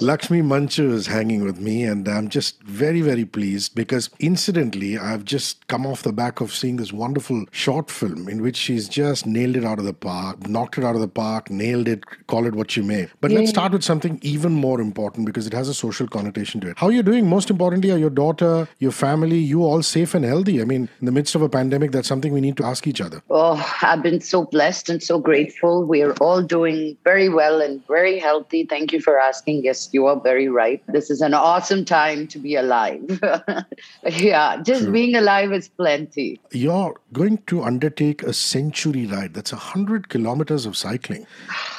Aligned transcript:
Lakshmi 0.00 0.42
Manchu 0.42 0.92
is 0.92 1.08
hanging 1.08 1.42
with 1.42 1.58
me, 1.58 1.82
and 1.82 2.06
I'm 2.06 2.28
just 2.28 2.62
very, 2.62 3.00
very 3.00 3.24
pleased 3.24 3.74
because 3.74 4.10
incidentally, 4.20 4.96
I've 4.96 5.24
just 5.24 5.66
come 5.66 5.84
off 5.84 6.04
the 6.04 6.12
back 6.12 6.40
of 6.40 6.54
seeing 6.54 6.76
this 6.76 6.92
wonderful 6.92 7.46
short 7.50 7.90
film 7.90 8.28
in 8.28 8.40
which 8.40 8.54
she's 8.54 8.88
just 8.88 9.26
nailed 9.26 9.56
it 9.56 9.64
out 9.64 9.80
of 9.80 9.84
the 9.84 9.92
park, 9.92 10.46
knocked 10.46 10.78
it 10.78 10.84
out 10.84 10.94
of 10.94 11.00
the 11.00 11.08
park, 11.08 11.50
nailed 11.50 11.88
it, 11.88 12.04
call 12.28 12.46
it 12.46 12.54
what 12.54 12.76
you 12.76 12.84
may. 12.84 13.08
But 13.20 13.32
let's 13.32 13.50
start 13.50 13.72
with 13.72 13.82
something 13.82 14.20
even 14.22 14.52
more 14.52 14.80
important 14.80 15.26
because 15.26 15.48
it 15.48 15.52
has 15.52 15.68
a 15.68 15.74
social 15.74 16.06
connotation 16.06 16.60
to 16.60 16.70
it. 16.70 16.78
How 16.78 16.86
are 16.86 16.92
you 16.92 17.02
doing? 17.02 17.26
Most 17.26 17.50
importantly, 17.50 17.90
are 17.90 17.98
your 17.98 18.08
daughter, 18.08 18.68
your 18.78 18.92
family, 18.92 19.38
you 19.38 19.64
all 19.64 19.82
safe 19.82 20.14
and 20.14 20.24
healthy? 20.24 20.60
I 20.60 20.64
mean, 20.64 20.88
in 21.00 21.06
the 21.06 21.12
midst 21.12 21.34
of 21.34 21.42
a 21.42 21.48
pandemic, 21.48 21.90
that's 21.90 22.06
something 22.06 22.32
we 22.32 22.40
need 22.40 22.56
to 22.58 22.64
ask 22.64 22.86
each 22.86 23.00
other. 23.00 23.20
Oh, 23.30 23.76
I've 23.82 24.04
been 24.04 24.20
so 24.20 24.44
blessed 24.44 24.90
and 24.90 25.02
so 25.02 25.18
grateful. 25.18 25.84
We're 25.84 26.12
all 26.20 26.40
doing 26.40 26.96
very 27.02 27.28
well 27.28 27.60
and 27.60 27.84
very 27.88 28.20
healthy. 28.20 28.64
Thank 28.64 28.92
you 28.92 29.00
for 29.00 29.18
asking. 29.18 29.64
Yes, 29.64 29.87
you 29.92 30.06
are 30.06 30.18
very 30.20 30.48
right. 30.48 30.82
This 30.88 31.10
is 31.10 31.20
an 31.20 31.34
awesome 31.34 31.84
time 31.84 32.26
to 32.28 32.38
be 32.38 32.54
alive. 32.54 33.20
yeah, 34.06 34.62
just 34.62 34.82
True. 34.82 34.92
being 34.92 35.14
alive 35.14 35.52
is 35.52 35.68
plenty. 35.68 36.40
You're 36.52 37.00
going 37.12 37.38
to 37.46 37.62
undertake 37.62 38.22
a 38.22 38.32
century 38.32 39.06
ride. 39.06 39.34
That's 39.34 39.52
a 39.52 39.56
hundred 39.56 40.08
kilometers 40.08 40.66
of 40.66 40.76
cycling. 40.76 41.26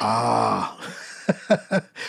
Ah. 0.02 0.78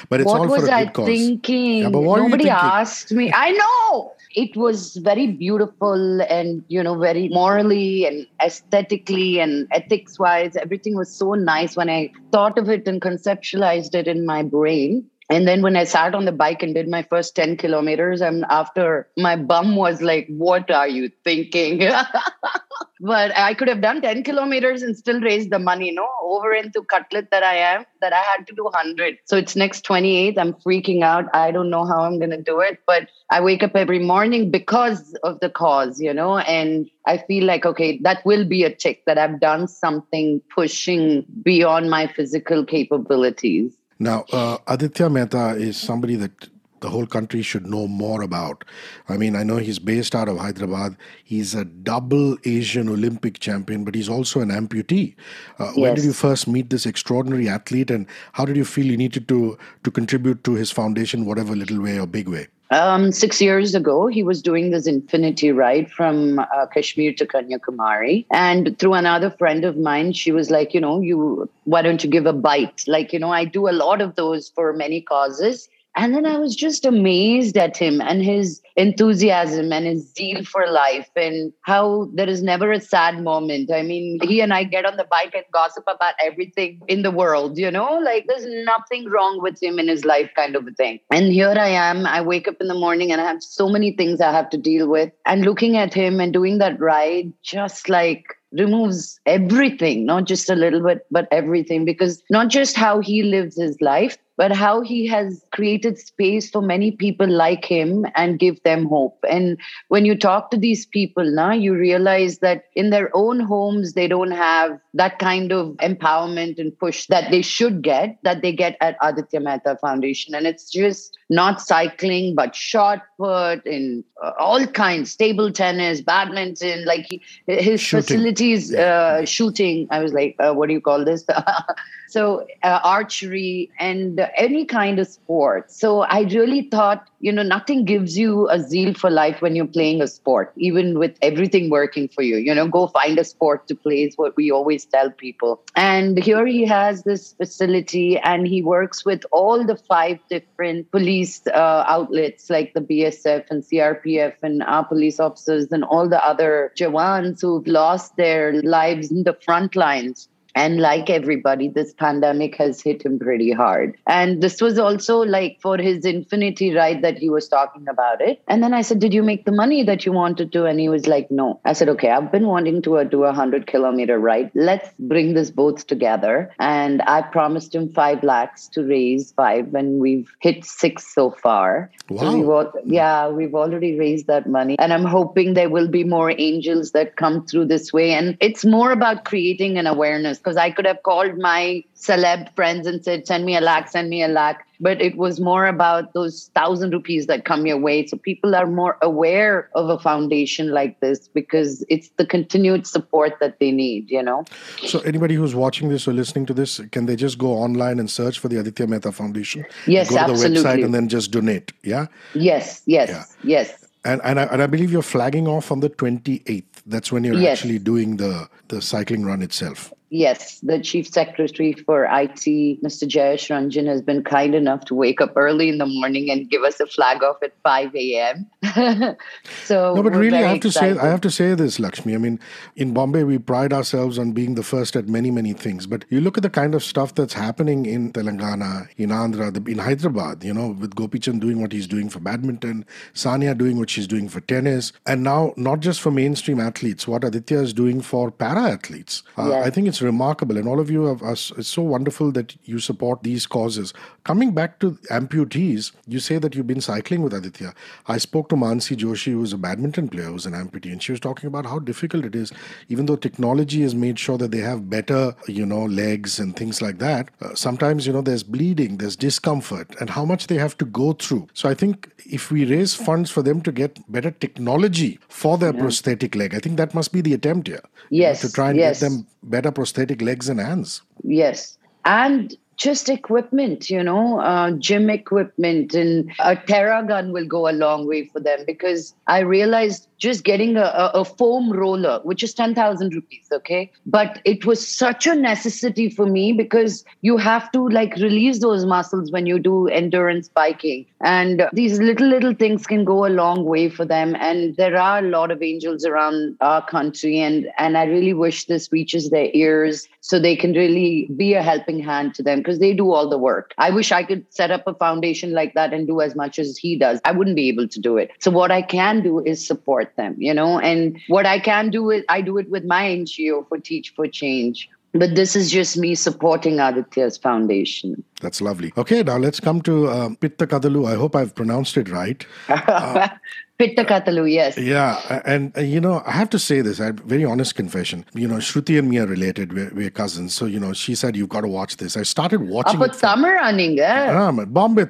but 0.09 0.21
it's 0.21 0.25
what 0.25 0.41
all 0.41 0.49
for 0.49 0.67
a 0.67 0.71
I 0.71 0.85
good 0.85 0.95
cause. 0.95 1.07
thinking? 1.07 1.79
Yeah, 1.81 1.89
Nobody 1.89 2.45
thinking? 2.45 2.49
asked 2.49 3.13
me. 3.13 3.31
I 3.35 3.51
know 3.51 4.15
it 4.35 4.57
was 4.57 4.97
very 4.97 5.27
beautiful 5.27 6.23
and 6.23 6.65
you 6.69 6.83
know 6.83 6.97
very 6.99 7.29
morally 7.29 8.07
and 8.07 8.27
aesthetically 8.43 9.41
and 9.41 9.67
ethics 9.73 10.19
wise 10.19 10.57
everything 10.57 10.97
was 10.97 11.13
so 11.13 11.35
nice 11.35 11.77
when 11.77 11.91
i 11.91 12.11
thought 12.31 12.57
of 12.59 12.69
it 12.69 12.87
and 12.87 13.01
conceptualized 13.01 13.95
it 13.95 14.07
in 14.07 14.25
my 14.25 14.43
brain 14.43 15.05
and 15.31 15.47
then 15.47 15.63
when 15.63 15.77
I 15.77 15.85
sat 15.85 16.15
on 16.15 16.25
the 16.25 16.33
bike 16.33 16.61
and 16.63 16.75
did 16.75 16.89
my 16.89 17.05
first 17.05 17.37
10 17.37 17.57
kilometers, 17.57 18.21
and 18.21 18.45
after 18.51 19.09
my 19.17 19.37
bum 19.37 19.77
was 19.77 20.03
like, 20.03 20.27
What 20.29 20.71
are 20.73 20.89
you 20.89 21.11
thinking? 21.25 21.79
but 23.01 23.37
I 23.39 23.55
could 23.55 23.69
have 23.69 23.81
done 23.81 24.03
10 24.03 24.25
kilometers 24.25 24.83
and 24.83 24.97
still 24.97 25.21
raised 25.21 25.51
the 25.51 25.61
money, 25.61 25.93
no? 25.93 26.09
Over 26.21 26.53
into 26.53 26.83
cutlet 26.83 27.31
that 27.31 27.45
I 27.45 27.55
am, 27.55 27.85
that 28.01 28.13
I 28.13 28.21
had 28.21 28.47
to 28.49 28.55
do 28.55 28.65
100. 28.65 29.19
So 29.25 29.37
it's 29.37 29.55
next 29.55 29.85
28th 29.85 30.37
I'm 30.37 30.53
freaking 30.55 31.03
out. 31.03 31.27
I 31.33 31.53
don't 31.53 31.71
know 31.71 31.85
how 31.87 32.01
I'm 32.01 32.19
going 32.19 32.31
to 32.31 32.43
do 32.43 32.59
it, 32.59 32.81
but 32.85 33.09
I 33.31 33.41
wake 33.41 33.63
up 33.63 33.77
every 33.77 34.01
morning 34.01 34.51
because 34.51 35.15
of 35.23 35.39
the 35.39 35.49
cause, 35.49 36.01
you 36.01 36.13
know, 36.13 36.39
and 36.39 36.91
I 37.07 37.19
feel 37.19 37.45
like, 37.45 37.65
okay, 37.65 38.01
that 38.03 38.27
will 38.27 38.45
be 38.45 38.65
a 38.65 38.75
tick 38.75 39.05
that 39.07 39.17
I've 39.17 39.39
done 39.39 39.69
something 39.69 40.43
pushing 40.53 41.25
beyond 41.43 41.89
my 41.89 42.09
physical 42.09 42.67
capabilities. 42.67 43.77
Now, 44.01 44.25
uh, 44.33 44.57
Aditya 44.67 45.11
Mehta 45.11 45.51
is 45.51 45.77
somebody 45.77 46.17
that 46.17 46.49
the 46.81 46.89
whole 46.89 47.07
country 47.07 47.43
should 47.43 47.67
know 47.67 47.87
more 47.87 48.23
about. 48.23 48.65
I 49.11 49.19
mean, 49.19 49.37
I 49.37 49.43
know 49.43 49.59
he's 49.59 49.79
based 49.79 50.15
out 50.15 50.29
of 50.29 50.39
Hyderabad. 50.39 50.97
He's 51.23 51.55
a 51.55 51.67
double 51.67 52.39
Asian 52.47 52.89
Olympic 52.89 53.39
champion, 53.39 53.85
but 53.85 53.95
he's 53.95 54.09
also 54.09 54.41
an 54.41 54.49
amputee. 54.49 55.15
Uh, 55.59 55.67
yes. 55.67 55.77
When 55.77 55.95
did 55.95 56.05
you 56.05 56.15
first 56.15 56.49
meet 56.49 56.71
this 56.71 56.87
extraordinary 56.87 57.51
athlete, 57.51 57.91
and 57.91 58.07
how 58.33 58.47
did 58.47 58.57
you 58.57 58.65
feel 58.65 58.87
you 58.87 58.97
needed 58.97 59.29
to 59.29 59.59
to 59.85 59.91
contribute 59.91 60.43
to 60.45 60.55
his 60.55 60.71
foundation, 60.71 61.27
whatever 61.27 61.55
little 61.55 61.83
way 61.83 62.01
or 62.01 62.07
big 62.07 62.27
way? 62.27 62.49
Um, 62.71 63.11
six 63.11 63.41
years 63.41 63.75
ago, 63.75 64.07
he 64.07 64.23
was 64.23 64.41
doing 64.41 64.71
this 64.71 64.87
infinity 64.87 65.51
ride 65.51 65.91
from 65.91 66.39
uh, 66.39 66.67
Kashmir 66.73 67.13
to 67.15 67.27
Kanyakumari. 67.27 68.27
And 68.31 68.79
through 68.79 68.95
another 68.95 69.31
friend 69.31 69.65
of 69.65 69.77
mine, 69.77 70.13
she 70.13 70.31
was 70.31 70.51
like, 70.51 70.73
you 70.73 70.81
know, 70.81 71.01
you 71.01 71.51
why 71.65 71.83
don't 71.83 72.05
you 72.05 72.11
give 72.11 72.27
a 72.27 72.33
bite? 72.33 72.85
Like, 72.87 73.13
you 73.13 73.19
know, 73.19 73.33
I 73.33 73.45
do 73.45 73.69
a 73.69 73.73
lot 73.73 74.01
of 74.01 74.15
those 74.15 74.51
for 74.51 74.73
many 74.73 75.01
causes. 75.01 75.69
And 75.97 76.15
then 76.15 76.25
I 76.25 76.39
was 76.39 76.55
just 76.55 76.85
amazed 76.85 77.57
at 77.57 77.77
him 77.77 78.01
and 78.01 78.23
his 78.23 78.63
enthusiasm 78.77 79.73
and 79.73 79.87
his 79.87 80.13
zeal 80.15 80.45
for 80.45 80.67
life 80.69 81.11
and 81.17 81.53
how 81.63 82.09
there 82.15 82.29
is 82.29 82.43
never 82.43 82.71
a 82.71 82.81
sad 82.81 83.23
moment. 83.23 83.71
I 83.73 83.83
mean, 83.83 84.19
he 84.23 84.41
and 84.41 84.55
I 84.55 84.65
get 84.65 84.87
on 84.87 84.97
the 84.97 85.05
bike 85.05 85.35
and 85.35 85.45
gossip 85.53 85.85
about 85.87 86.15
everything 86.23 86.81
in 86.89 87.03
the 87.03 87.11
world, 87.11 87.59
you 87.59 87.71
know, 87.71 87.99
like 87.99 88.27
there's 88.29 88.47
nothing 88.65 89.09
wrong 89.09 89.43
with 89.43 89.61
him 89.63 89.79
in 89.79 89.89
his 89.89 90.05
life, 90.05 90.31
kind 90.37 90.55
of 90.55 90.67
a 90.67 90.71
thing. 90.73 91.01
And 91.11 91.33
here 91.33 91.55
I 91.59 91.69
am. 91.69 92.07
I 92.07 92.21
wake 92.21 92.47
up 92.47 92.61
in 92.61 92.69
the 92.69 92.75
morning 92.75 93.11
and 93.11 93.21
I 93.21 93.25
have 93.25 93.43
so 93.43 93.69
many 93.69 93.93
things 93.93 94.21
I 94.21 94.33
have 94.33 94.49
to 94.51 94.57
deal 94.57 94.89
with. 94.89 95.13
And 95.27 95.43
looking 95.43 95.77
at 95.77 95.93
him 95.93 96.21
and 96.21 96.33
doing 96.33 96.59
that 96.59 96.81
ride, 96.81 97.33
just 97.43 97.89
like 97.89 98.25
removes 98.53 99.21
everything, 99.27 100.07
not 100.07 100.25
just 100.25 100.51
a 100.51 100.57
little 100.57 100.83
bit, 100.83 101.07
but 101.11 101.29
everything, 101.31 101.85
because 101.85 102.23
not 102.31 102.49
just 102.49 102.77
how 102.77 103.01
he 103.01 103.23
lives 103.23 103.57
his 103.57 103.81
life, 103.81 104.17
but 104.41 104.53
how 104.53 104.81
he 104.81 105.07
has 105.07 105.45
created 105.53 105.99
space 105.99 106.49
for 106.49 106.63
many 106.63 106.91
people 106.91 107.29
like 107.29 107.63
him 107.63 108.07
and 108.17 108.39
give 108.39 108.63
them 108.63 108.87
hope. 108.87 109.19
And 109.29 109.59
when 109.89 110.07
you 110.07 110.17
talk 110.17 110.51
to 110.51 110.57
these 110.57 110.87
people 110.87 111.31
now, 111.31 111.53
you 111.53 111.75
realize 111.75 112.39
that 112.39 112.65
in 112.75 112.89
their 112.89 113.15
own 113.15 113.41
homes, 113.41 113.93
they 113.93 114.09
don't 114.09 114.31
have 114.31 114.81
that 114.95 115.19
kind 115.19 115.53
of 115.53 115.77
empowerment 115.83 116.59
and 116.59 116.77
push 116.79 117.07
that 117.09 117.31
they 117.31 117.43
should 117.43 117.83
get, 117.83 118.19
that 118.23 118.41
they 118.41 118.51
get 118.51 118.79
at 118.81 118.97
Aditya 119.03 119.41
Mehta 119.41 119.77
Foundation. 119.77 120.35
And 120.35 120.47
it's 120.47 120.71
just 120.71 121.19
not 121.29 121.61
cycling, 121.61 122.35
but 122.35 122.57
shot 122.57 123.03
put 123.19 123.67
in 123.67 124.03
uh, 124.25 124.33
all 124.39 124.67
kinds, 124.67 125.17
table 125.17 125.53
tennis, 125.53 126.01
badminton, 126.01 126.87
like 126.87 127.09
he, 127.11 127.21
his 127.47 127.83
shooting. 127.83 128.05
facilities, 128.05 128.75
uh, 128.75 129.23
shooting. 129.27 129.87
I 129.91 129.99
was 129.99 130.15
like, 130.15 130.35
uh, 130.39 130.55
what 130.55 130.69
do 130.69 130.73
you 130.73 130.81
call 130.81 131.05
this? 131.05 131.27
so 132.11 132.47
uh, 132.63 132.81
archery 132.83 133.71
and 133.79 134.21
any 134.37 134.65
kind 134.65 134.99
of 134.99 135.07
sport. 135.07 135.71
So 135.71 136.01
i 136.03 136.21
really 136.23 136.63
thought 136.63 137.09
you 137.21 137.33
know 137.33 137.43
nothing 137.43 137.85
gives 137.85 138.17
you 138.19 138.49
a 138.51 138.59
zeal 138.61 138.95
for 138.95 139.11
life 139.11 139.43
when 139.43 139.55
you're 139.55 139.67
playing 139.67 140.01
a 140.03 140.07
sport 140.07 140.53
even 140.57 140.99
with 140.99 141.17
everything 141.23 141.71
working 141.71 142.09
for 142.09 142.23
you. 142.23 142.37
You 142.37 142.55
know 142.55 142.69
go 142.69 142.87
find 142.89 143.19
a 143.19 143.25
sport 143.25 143.69
to 143.69 143.75
play 143.75 144.03
is 144.05 144.17
what 144.17 144.37
we 144.37 144.51
always 144.51 144.85
tell 144.85 145.11
people. 145.11 145.63
And 145.77 146.23
here 146.23 146.47
he 146.47 146.65
has 146.67 147.05
this 147.05 147.33
facility 147.35 148.19
and 148.19 148.47
he 148.47 148.63
works 148.63 149.05
with 149.05 149.25
all 149.31 149.65
the 149.65 149.77
five 149.77 150.19
different 150.29 150.91
police 150.91 151.47
uh, 151.47 151.85
outlets 151.87 152.51
like 152.51 152.75
the 152.75 152.81
bsf 152.81 153.45
and 153.51 153.63
crpf 153.63 154.35
and 154.43 154.63
our 154.63 154.85
police 154.85 155.21
officers 155.21 155.69
and 155.71 155.85
all 155.85 156.09
the 156.09 156.25
other 156.25 156.73
jawans 156.77 157.41
who've 157.41 157.67
lost 157.67 158.17
their 158.17 158.63
lives 158.63 159.11
in 159.11 159.25
the 159.25 159.37
front 159.45 159.77
lines 159.77 160.29
and 160.55 160.81
like 160.81 161.11
everybody, 161.11 161.69
this 161.69 161.93
pandemic 161.93 162.57
has 162.57 162.81
hit 162.81 163.03
him 163.05 163.19
pretty 163.19 163.53
hard. 163.53 163.97
And 164.07 164.43
this 164.43 164.61
was 164.61 164.79
also 164.79 165.19
like 165.19 165.59
for 165.61 165.77
his 165.77 166.05
infinity 166.05 166.75
ride 166.75 167.03
that 167.03 167.19
he 167.19 167.31
was 167.31 167.49
talking 167.49 167.89
about 167.89 168.21
it. 168.21 168.43
And 168.49 168.63
then 168.63 168.75
I 168.75 168.83
said, 168.83 168.99
Did 168.99 169.15
you 169.15 169.23
make 169.23 169.45
the 169.45 169.53
money 169.53 169.83
that 169.85 170.05
you 170.05 170.13
wanted 170.13 170.53
to? 170.53 170.65
And 170.67 170.81
he 170.81 170.89
was 170.89 171.07
like, 171.07 171.31
No. 171.31 171.61
I 171.65 171.73
said, 171.73 171.89
Okay, 171.89 172.11
I've 172.11 172.33
been 172.33 172.47
wanting 172.47 172.83
to 172.83 172.99
uh, 172.99 173.05
do 173.05 173.23
a 173.23 173.27
100 173.27 173.67
kilometer 173.67 174.19
ride. 174.19 174.51
Let's 174.55 174.89
bring 174.99 175.35
this 175.35 175.51
both 175.51 175.87
together. 175.87 176.53
And 176.59 177.03
I 177.03 177.23
promised 177.23 177.75
him 177.75 177.89
five 177.89 178.23
lakhs 178.23 178.69
to 178.69 178.83
raise 178.83 179.33
five, 179.33 179.75
and 179.75 180.01
we've 180.01 180.31
hit 180.41 180.65
six 180.65 181.15
so 181.15 181.31
far. 181.31 181.91
Wow. 182.09 182.21
So 182.21 182.39
we've, 182.39 182.93
yeah, 182.93 183.29
we've 183.29 183.55
already 183.55 183.99
raised 183.99 184.27
that 184.27 184.49
money. 184.49 184.77
And 184.79 184.93
I'm 184.93 185.05
hoping 185.05 185.55
there 185.55 185.71
will 185.71 185.89
be 185.89 186.05
more 186.05 186.33
angels 186.37 186.93
that 186.93 187.17
come 187.17 187.47
through 187.47 187.67
this 187.67 187.93
way. 187.93 188.13
And 188.13 188.37
it's 188.41 188.65
more 188.65 188.91
about 188.91 189.25
creating 189.25 189.79
an 189.79 189.87
awareness 189.87 190.39
because 190.51 190.57
I 190.61 190.73
could 190.73 190.87
have 190.87 191.01
called 191.05 191.39
my 191.39 191.85
celeb 191.95 192.53
friends 192.57 192.85
and 192.85 193.05
said, 193.05 193.25
send 193.25 193.45
me 193.45 193.57
a 193.57 193.61
lakh, 193.61 193.89
send 193.89 194.11
me 194.11 194.25
a 194.25 194.27
lakh. 194.27 194.67
But 194.81 195.01
it 195.01 195.17
was 195.17 195.39
more 195.39 195.67
about 195.67 196.13
those 196.13 196.51
thousand 196.57 196.91
rupees 196.91 197.27
that 197.27 197.45
come 197.45 197.67
your 197.67 197.79
way. 197.79 198.05
So 198.07 198.17
people 198.17 198.57
are 198.57 198.67
more 198.67 198.99
aware 199.01 199.71
of 199.77 199.91
a 199.91 199.99
foundation 199.99 200.73
like 200.73 200.99
this 200.99 201.29
because 201.29 201.85
it's 201.89 202.09
the 202.17 202.27
continued 202.27 202.85
support 202.85 203.35
that 203.39 203.61
they 203.61 203.71
need, 203.71 204.11
you 204.11 204.23
know? 204.25 204.45
So 204.87 204.99
anybody 205.01 205.37
who's 205.37 205.55
watching 205.55 205.89
this 205.89 206.09
or 206.09 206.13
listening 206.15 206.47
to 206.47 206.55
this, 206.55 206.81
can 206.91 207.07
they 207.07 207.15
just 207.15 207.39
go 207.39 207.53
online 207.53 208.01
and 208.01 208.11
search 208.11 208.41
for 208.41 208.49
the 208.49 208.59
Aditya 208.59 208.89
Mehta 208.89 209.13
Foundation? 209.13 209.65
Yes, 209.87 210.11
go 210.11 210.17
to 210.17 210.23
absolutely. 210.23 210.63
the 210.63 210.69
website 210.69 210.85
and 210.85 210.93
then 210.93 211.09
just 211.09 211.31
donate. 211.31 211.73
Yeah? 211.85 212.07
Yes, 212.35 212.83
yes, 212.87 213.09
yeah. 213.09 213.25
yes. 213.45 213.87
And 214.05 214.21
and 214.25 214.41
I, 214.41 214.45
and 214.45 214.63
I 214.63 214.67
believe 214.67 214.91
you're 214.91 215.03
flagging 215.03 215.47
off 215.47 215.71
on 215.71 215.81
the 215.81 215.91
28th. 215.91 216.65
That's 216.87 217.13
when 217.13 217.23
you're 217.23 217.35
yes. 217.35 217.59
actually 217.59 217.79
doing 217.79 218.17
the 218.17 218.49
the 218.69 218.81
cycling 218.81 219.25
run 219.27 219.43
itself. 219.43 219.93
Yes, 220.13 220.59
the 220.59 220.81
chief 220.81 221.07
secretary 221.07 221.73
for 221.73 222.05
IT, 222.05 222.83
Mr. 222.83 223.09
Jayesh 223.09 223.49
Ranjan, 223.49 223.87
has 223.87 224.03
been 224.03 224.25
kind 224.25 224.57
enough 224.57 224.85
to 224.87 224.95
wake 224.97 225.21
up 225.21 225.35
early 225.37 225.69
in 225.69 225.79
the 225.79 225.87
morning 225.87 226.33
and 226.33 226.51
give 226.51 226.65
us 226.65 226.81
a 226.81 226.87
flag 226.87 227.23
off 227.23 227.37
at 227.45 227.53
5 227.63 227.95
a.m. 227.95 228.51
so 229.65 229.95
no, 229.95 230.03
but 230.03 230.17
really, 230.17 230.39
I 230.39 230.49
have 230.49 230.57
excited. 230.57 230.95
to 230.95 231.01
say, 231.01 231.07
I 231.07 231.09
have 231.09 231.21
to 231.21 231.31
say 231.31 231.55
this, 231.55 231.79
Lakshmi. 231.79 232.17
I 232.17 232.19
mean, 232.19 232.41
in 232.75 232.93
Bombay, 232.93 233.23
we 233.23 233.39
pride 233.39 233.73
ourselves 233.73 234.19
on 234.19 234.33
being 234.33 234.57
the 234.57 234.65
first 234.65 234.97
at 234.97 235.07
many, 235.07 235.31
many 235.31 235.53
things. 235.53 235.87
But 235.87 236.05
you 236.09 236.21
look 236.21 236.37
at 236.37 236.43
the 236.43 236.51
kind 236.51 236.75
of 236.75 236.83
stuff 236.83 237.15
that's 237.15 237.35
happening 237.35 237.87
in 237.87 238.13
Telangana, 238.13 238.89
in 238.97 239.11
Andhra, 239.11 239.57
in 239.69 239.79
Hyderabad. 239.79 240.43
You 240.43 240.55
know, 240.55 240.71
with 240.71 240.97
Gopichand 240.97 241.39
doing 241.39 241.61
what 241.63 241.71
he's 241.71 241.87
doing 241.87 242.09
for 242.09 242.19
badminton, 242.19 242.85
Sania 243.15 243.57
doing 243.57 243.79
what 243.79 243.89
she's 243.89 244.09
doing 244.09 244.29
for 244.29 244.41
tennis, 244.41 244.93
and 245.07 245.23
now 245.23 245.55
not 245.57 245.79
just 245.79 246.01
for 246.01 246.11
mainstream 246.11 246.59
athletes, 246.59 247.07
what 247.07 247.23
Aditya 247.23 247.61
is 247.61 247.73
doing 247.73 248.01
for 248.01 248.33
para 248.33 248.71
athletes. 248.73 249.23
Uh, 249.39 249.61
I 249.61 249.71
think 249.71 249.87
it's 249.87 250.00
remarkable. 250.03 250.57
And 250.57 250.69
all 250.69 250.81
of 250.81 250.91
you 250.91 251.05
have 251.05 251.23
us. 251.23 251.53
It's 251.57 251.69
so 251.69 251.83
wonderful 251.83 252.33
that 252.33 252.57
you 252.65 252.79
support 252.79 253.23
these 253.23 253.47
causes. 253.47 253.93
Coming 254.25 254.53
back 254.53 254.79
to 254.81 254.93
amputees, 255.11 255.93
you 256.07 256.21
say 256.21 256.39
that 256.39 256.55
you've 256.55 256.67
been 256.67 256.81
cycling 256.81 257.23
with 257.23 257.33
Aditya. 257.33 257.75
I 258.07 258.19
spoke 258.19 258.49
to 258.51 258.57
Mansi 258.57 258.97
Joshi, 258.97 259.33
who's 259.33 259.55
a 259.55 259.59
badminton 259.59 260.09
player, 260.09 260.27
who's 260.27 260.45
an 260.45 260.53
amputee, 260.53 260.93
and 260.93 261.03
she 261.03 261.13
was 261.13 261.21
talking 261.21 261.47
about 261.47 261.65
how 261.65 261.79
difficult 261.79 262.25
it 262.25 262.35
is, 262.35 262.53
even 262.89 263.07
though 263.07 263.17
technology 263.17 263.81
has 263.81 263.95
made 263.95 264.19
sure 264.19 264.37
that 264.37 264.51
they 264.51 264.59
have 264.59 264.91
better, 264.91 265.35
you 265.49 265.65
know, 265.65 265.85
legs 265.85 266.39
and 266.39 266.55
things 266.55 266.83
like 266.83 266.99
that. 266.99 267.31
Uh, 267.41 267.55
sometimes, 267.55 268.07
you 268.07 268.13
know, 268.13 268.21
there's 268.21 268.43
bleeding, 268.43 268.99
there's 268.99 269.17
discomfort, 269.17 269.89
and 270.01 270.11
how 270.11 270.25
much 270.25 270.49
they 270.49 270.57
have 270.57 270.77
to 270.79 270.85
go 270.85 271.15
through. 271.15 271.49
So 271.55 271.69
I 271.69 271.75
think 271.75 272.11
if 272.27 272.51
we 272.51 272.67
raise 272.67 272.95
funds 272.95 273.31
for 273.31 273.43
them 273.43 273.63
to 273.63 273.73
get 273.73 273.99
better 274.13 274.31
technology 274.31 275.19
for 275.29 275.57
their 275.57 275.75
yeah. 275.75 275.81
prosthetic 275.81 276.35
leg, 276.35 276.55
I 276.55 276.59
think 276.59 276.77
that 276.77 276.95
must 276.95 277.13
be 277.13 277.23
the 277.23 277.33
attempt 277.33 277.69
here. 277.69 277.83
Yes. 278.11 278.43
You 278.43 278.49
know, 278.49 278.51
to 278.51 278.55
try 278.55 278.71
and 278.71 278.79
yes. 278.79 279.01
get 279.01 279.09
them 279.09 279.27
better 279.45 279.71
prosthetic 279.71 280.21
legs 280.21 280.49
and 280.49 280.61
hands. 280.61 281.03
Yes. 281.23 281.79
And 282.05 282.57
just 282.81 283.11
equipment, 283.11 283.91
you 283.91 284.03
know, 284.03 284.41
uh, 284.41 284.71
gym 284.71 285.11
equipment 285.11 285.93
and 285.95 286.33
a 286.39 286.57
Theragun 286.57 287.31
will 287.31 287.47
go 287.47 287.69
a 287.69 287.73
long 287.73 288.09
way 288.09 288.25
for 288.25 288.41
them 288.41 288.61
because 288.67 289.15
I 289.27 289.41
realized 289.41 290.09
just 290.17 290.45
getting 290.45 290.77
a, 290.77 290.85
a, 290.85 291.11
a 291.15 291.25
foam 291.25 291.71
roller, 291.71 292.21
which 292.25 292.43
is 292.43 292.55
10,000 292.55 293.15
rupees, 293.15 293.49
okay? 293.53 293.91
But 294.07 294.41
it 294.45 294.65
was 294.65 294.87
such 294.87 295.27
a 295.27 295.35
necessity 295.35 296.09
for 296.09 296.25
me 296.27 296.53
because 296.55 297.05
you 297.21 297.37
have 297.37 297.71
to 297.73 297.89
like 297.89 298.15
release 298.17 298.61
those 298.61 298.87
muscles 298.87 299.31
when 299.31 299.47
you 299.47 299.59
do 299.59 299.89
endurance 299.89 300.49
biking. 300.49 301.05
And 301.23 301.69
these 301.75 301.99
little, 301.99 302.29
little 302.29 302.55
things 302.55 302.87
can 302.87 303.05
go 303.05 303.27
a 303.27 303.29
long 303.29 303.65
way 303.65 303.91
for 303.91 304.07
them. 304.07 304.37
And 304.41 304.77
there 304.77 304.97
are 304.97 305.19
a 305.19 305.29
lot 305.29 305.51
of 305.51 305.63
angels 305.63 306.07
around 306.07 306.57
our 306.63 306.85
country. 306.87 307.41
And, 307.41 307.67
and 307.79 307.99
I 307.99 308.05
really 308.05 308.35
wish 308.35 308.67
this 308.67 308.91
reaches 308.91 309.29
their 309.29 309.51
ears 309.53 310.09
so 310.21 310.39
they 310.39 310.57
can 310.57 310.73
really 310.73 311.29
be 311.37 311.55
a 311.55 311.63
helping 311.63 312.01
hand 312.01 312.35
to 312.35 312.43
them 312.43 312.61
because 312.71 312.79
they 312.79 312.95
do 312.95 313.11
all 313.11 313.29
the 313.29 313.37
work. 313.37 313.75
I 313.79 313.91
wish 313.91 314.13
I 314.13 314.23
could 314.23 314.47
set 314.51 314.71
up 314.71 314.87
a 314.87 314.95
foundation 314.95 315.53
like 315.53 315.75
that 315.75 315.93
and 315.93 316.07
do 316.07 316.21
as 316.21 316.37
much 316.37 316.57
as 316.57 316.79
he 316.79 316.97
does. 316.97 317.21
I 317.25 317.33
wouldn't 317.33 317.57
be 317.57 317.69
able 317.69 317.89
to 317.89 318.01
do 318.01 318.17
it. 318.17 318.31
So 318.39 318.53
what 318.53 318.71
I 318.71 318.81
can 318.81 319.23
do 319.23 319.41
is 319.41 319.67
support 319.67 320.15
them, 320.17 320.37
you 320.39 320.55
know, 320.55 320.79
and 320.79 321.19
what 321.27 321.47
I 321.47 321.59
can 321.59 321.91
do 321.91 322.11
is 322.11 322.23
I 322.29 322.43
do 322.43 322.59
it 322.59 322.71
with 322.71 322.85
my 322.85 323.03
NGO 323.03 323.69
for 323.69 323.79
Teach 323.79 324.13
for 324.15 324.29
Change. 324.29 324.89
But 325.13 325.35
this 325.35 325.57
is 325.57 325.73
just 325.73 325.97
me 325.97 326.15
supporting 326.15 326.79
Aditya's 326.79 327.37
foundation. 327.37 328.23
That's 328.41 328.61
lovely. 328.61 328.93
Okay, 328.97 329.23
now 329.23 329.37
let's 329.37 329.61
come 329.61 329.81
to 329.83 330.09
um, 330.09 330.33
uh, 330.33 330.37
Pitta 330.41 330.67
Kathalu. 330.67 331.07
I 331.11 331.15
hope 331.15 331.37
I've 331.37 331.55
pronounced 331.55 331.97
it 331.97 332.09
right. 332.09 332.45
Uh, 332.69 333.29
Pitta 333.81 334.05
Kathalu, 334.05 334.53
yes. 334.53 334.77
Yeah, 334.77 335.41
and 335.47 335.75
uh, 335.75 335.81
you 335.81 336.03
know, 336.03 336.23
I 336.27 336.33
have 336.33 336.51
to 336.51 336.59
say 336.59 336.83
this, 336.83 337.01
I 337.01 337.07
have 337.07 337.21
very 337.21 337.47
honest 337.47 337.77
confession. 337.77 338.27
You 338.35 338.47
know, 338.47 338.57
Shruti 338.57 338.99
and 338.99 339.09
me 339.09 339.19
are 339.19 339.27
related, 339.27 339.73
we're, 339.73 339.91
we're, 339.95 340.11
cousins. 340.11 340.55
So, 340.55 340.67
you 340.67 340.79
know, 340.79 340.93
she 340.93 341.15
said, 341.15 341.35
You've 341.35 341.49
got 341.49 341.63
to 341.63 341.69
watch 341.69 341.97
this. 341.97 342.15
I 342.15 342.25
started 342.25 342.61
watching 342.61 343.01
it. 343.01 343.13
Tamil 343.15 343.53
running, 343.53 343.99
eh? 343.99 344.51
Bombay 344.67 345.07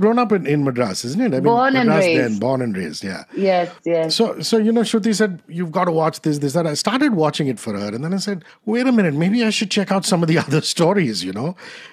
grown 0.00 0.18
up 0.18 0.32
in 0.32 0.46
in 0.46 0.64
madras 0.64 1.04
isn't 1.04 1.20
it 1.20 1.34
i 1.34 1.36
mean 1.36 1.42
born 1.42 1.74
madras 1.74 1.76
and 1.76 1.90
raised. 1.90 2.20
then 2.20 2.38
born 2.38 2.62
and 2.62 2.76
raised 2.76 3.04
yeah 3.04 3.24
yes 3.36 3.70
yes 3.84 4.14
so 4.14 4.40
so 4.40 4.56
you 4.56 4.72
know 4.72 4.80
shruti 4.80 5.14
said 5.14 5.42
you've 5.58 5.72
got 5.78 5.86
to 5.90 5.94
watch 5.98 6.16
this 6.26 6.38
this 6.44 6.52
that 6.58 6.66
i 6.72 6.74
started 6.82 7.14
watching 7.22 7.48
it 7.52 7.58
for 7.64 7.72
her 7.80 7.88
and 7.94 8.02
then 8.04 8.14
i 8.18 8.20
said 8.26 8.44
wait 8.72 8.86
a 8.92 8.94
minute 8.98 9.14
maybe 9.22 9.42
i 9.48 9.50
should 9.58 9.70
check 9.76 9.92
out 9.96 10.04
some 10.12 10.22
of 10.24 10.28
the 10.32 10.38
other 10.44 10.60
stories 10.74 11.22
you 11.28 11.32
know 11.38 11.48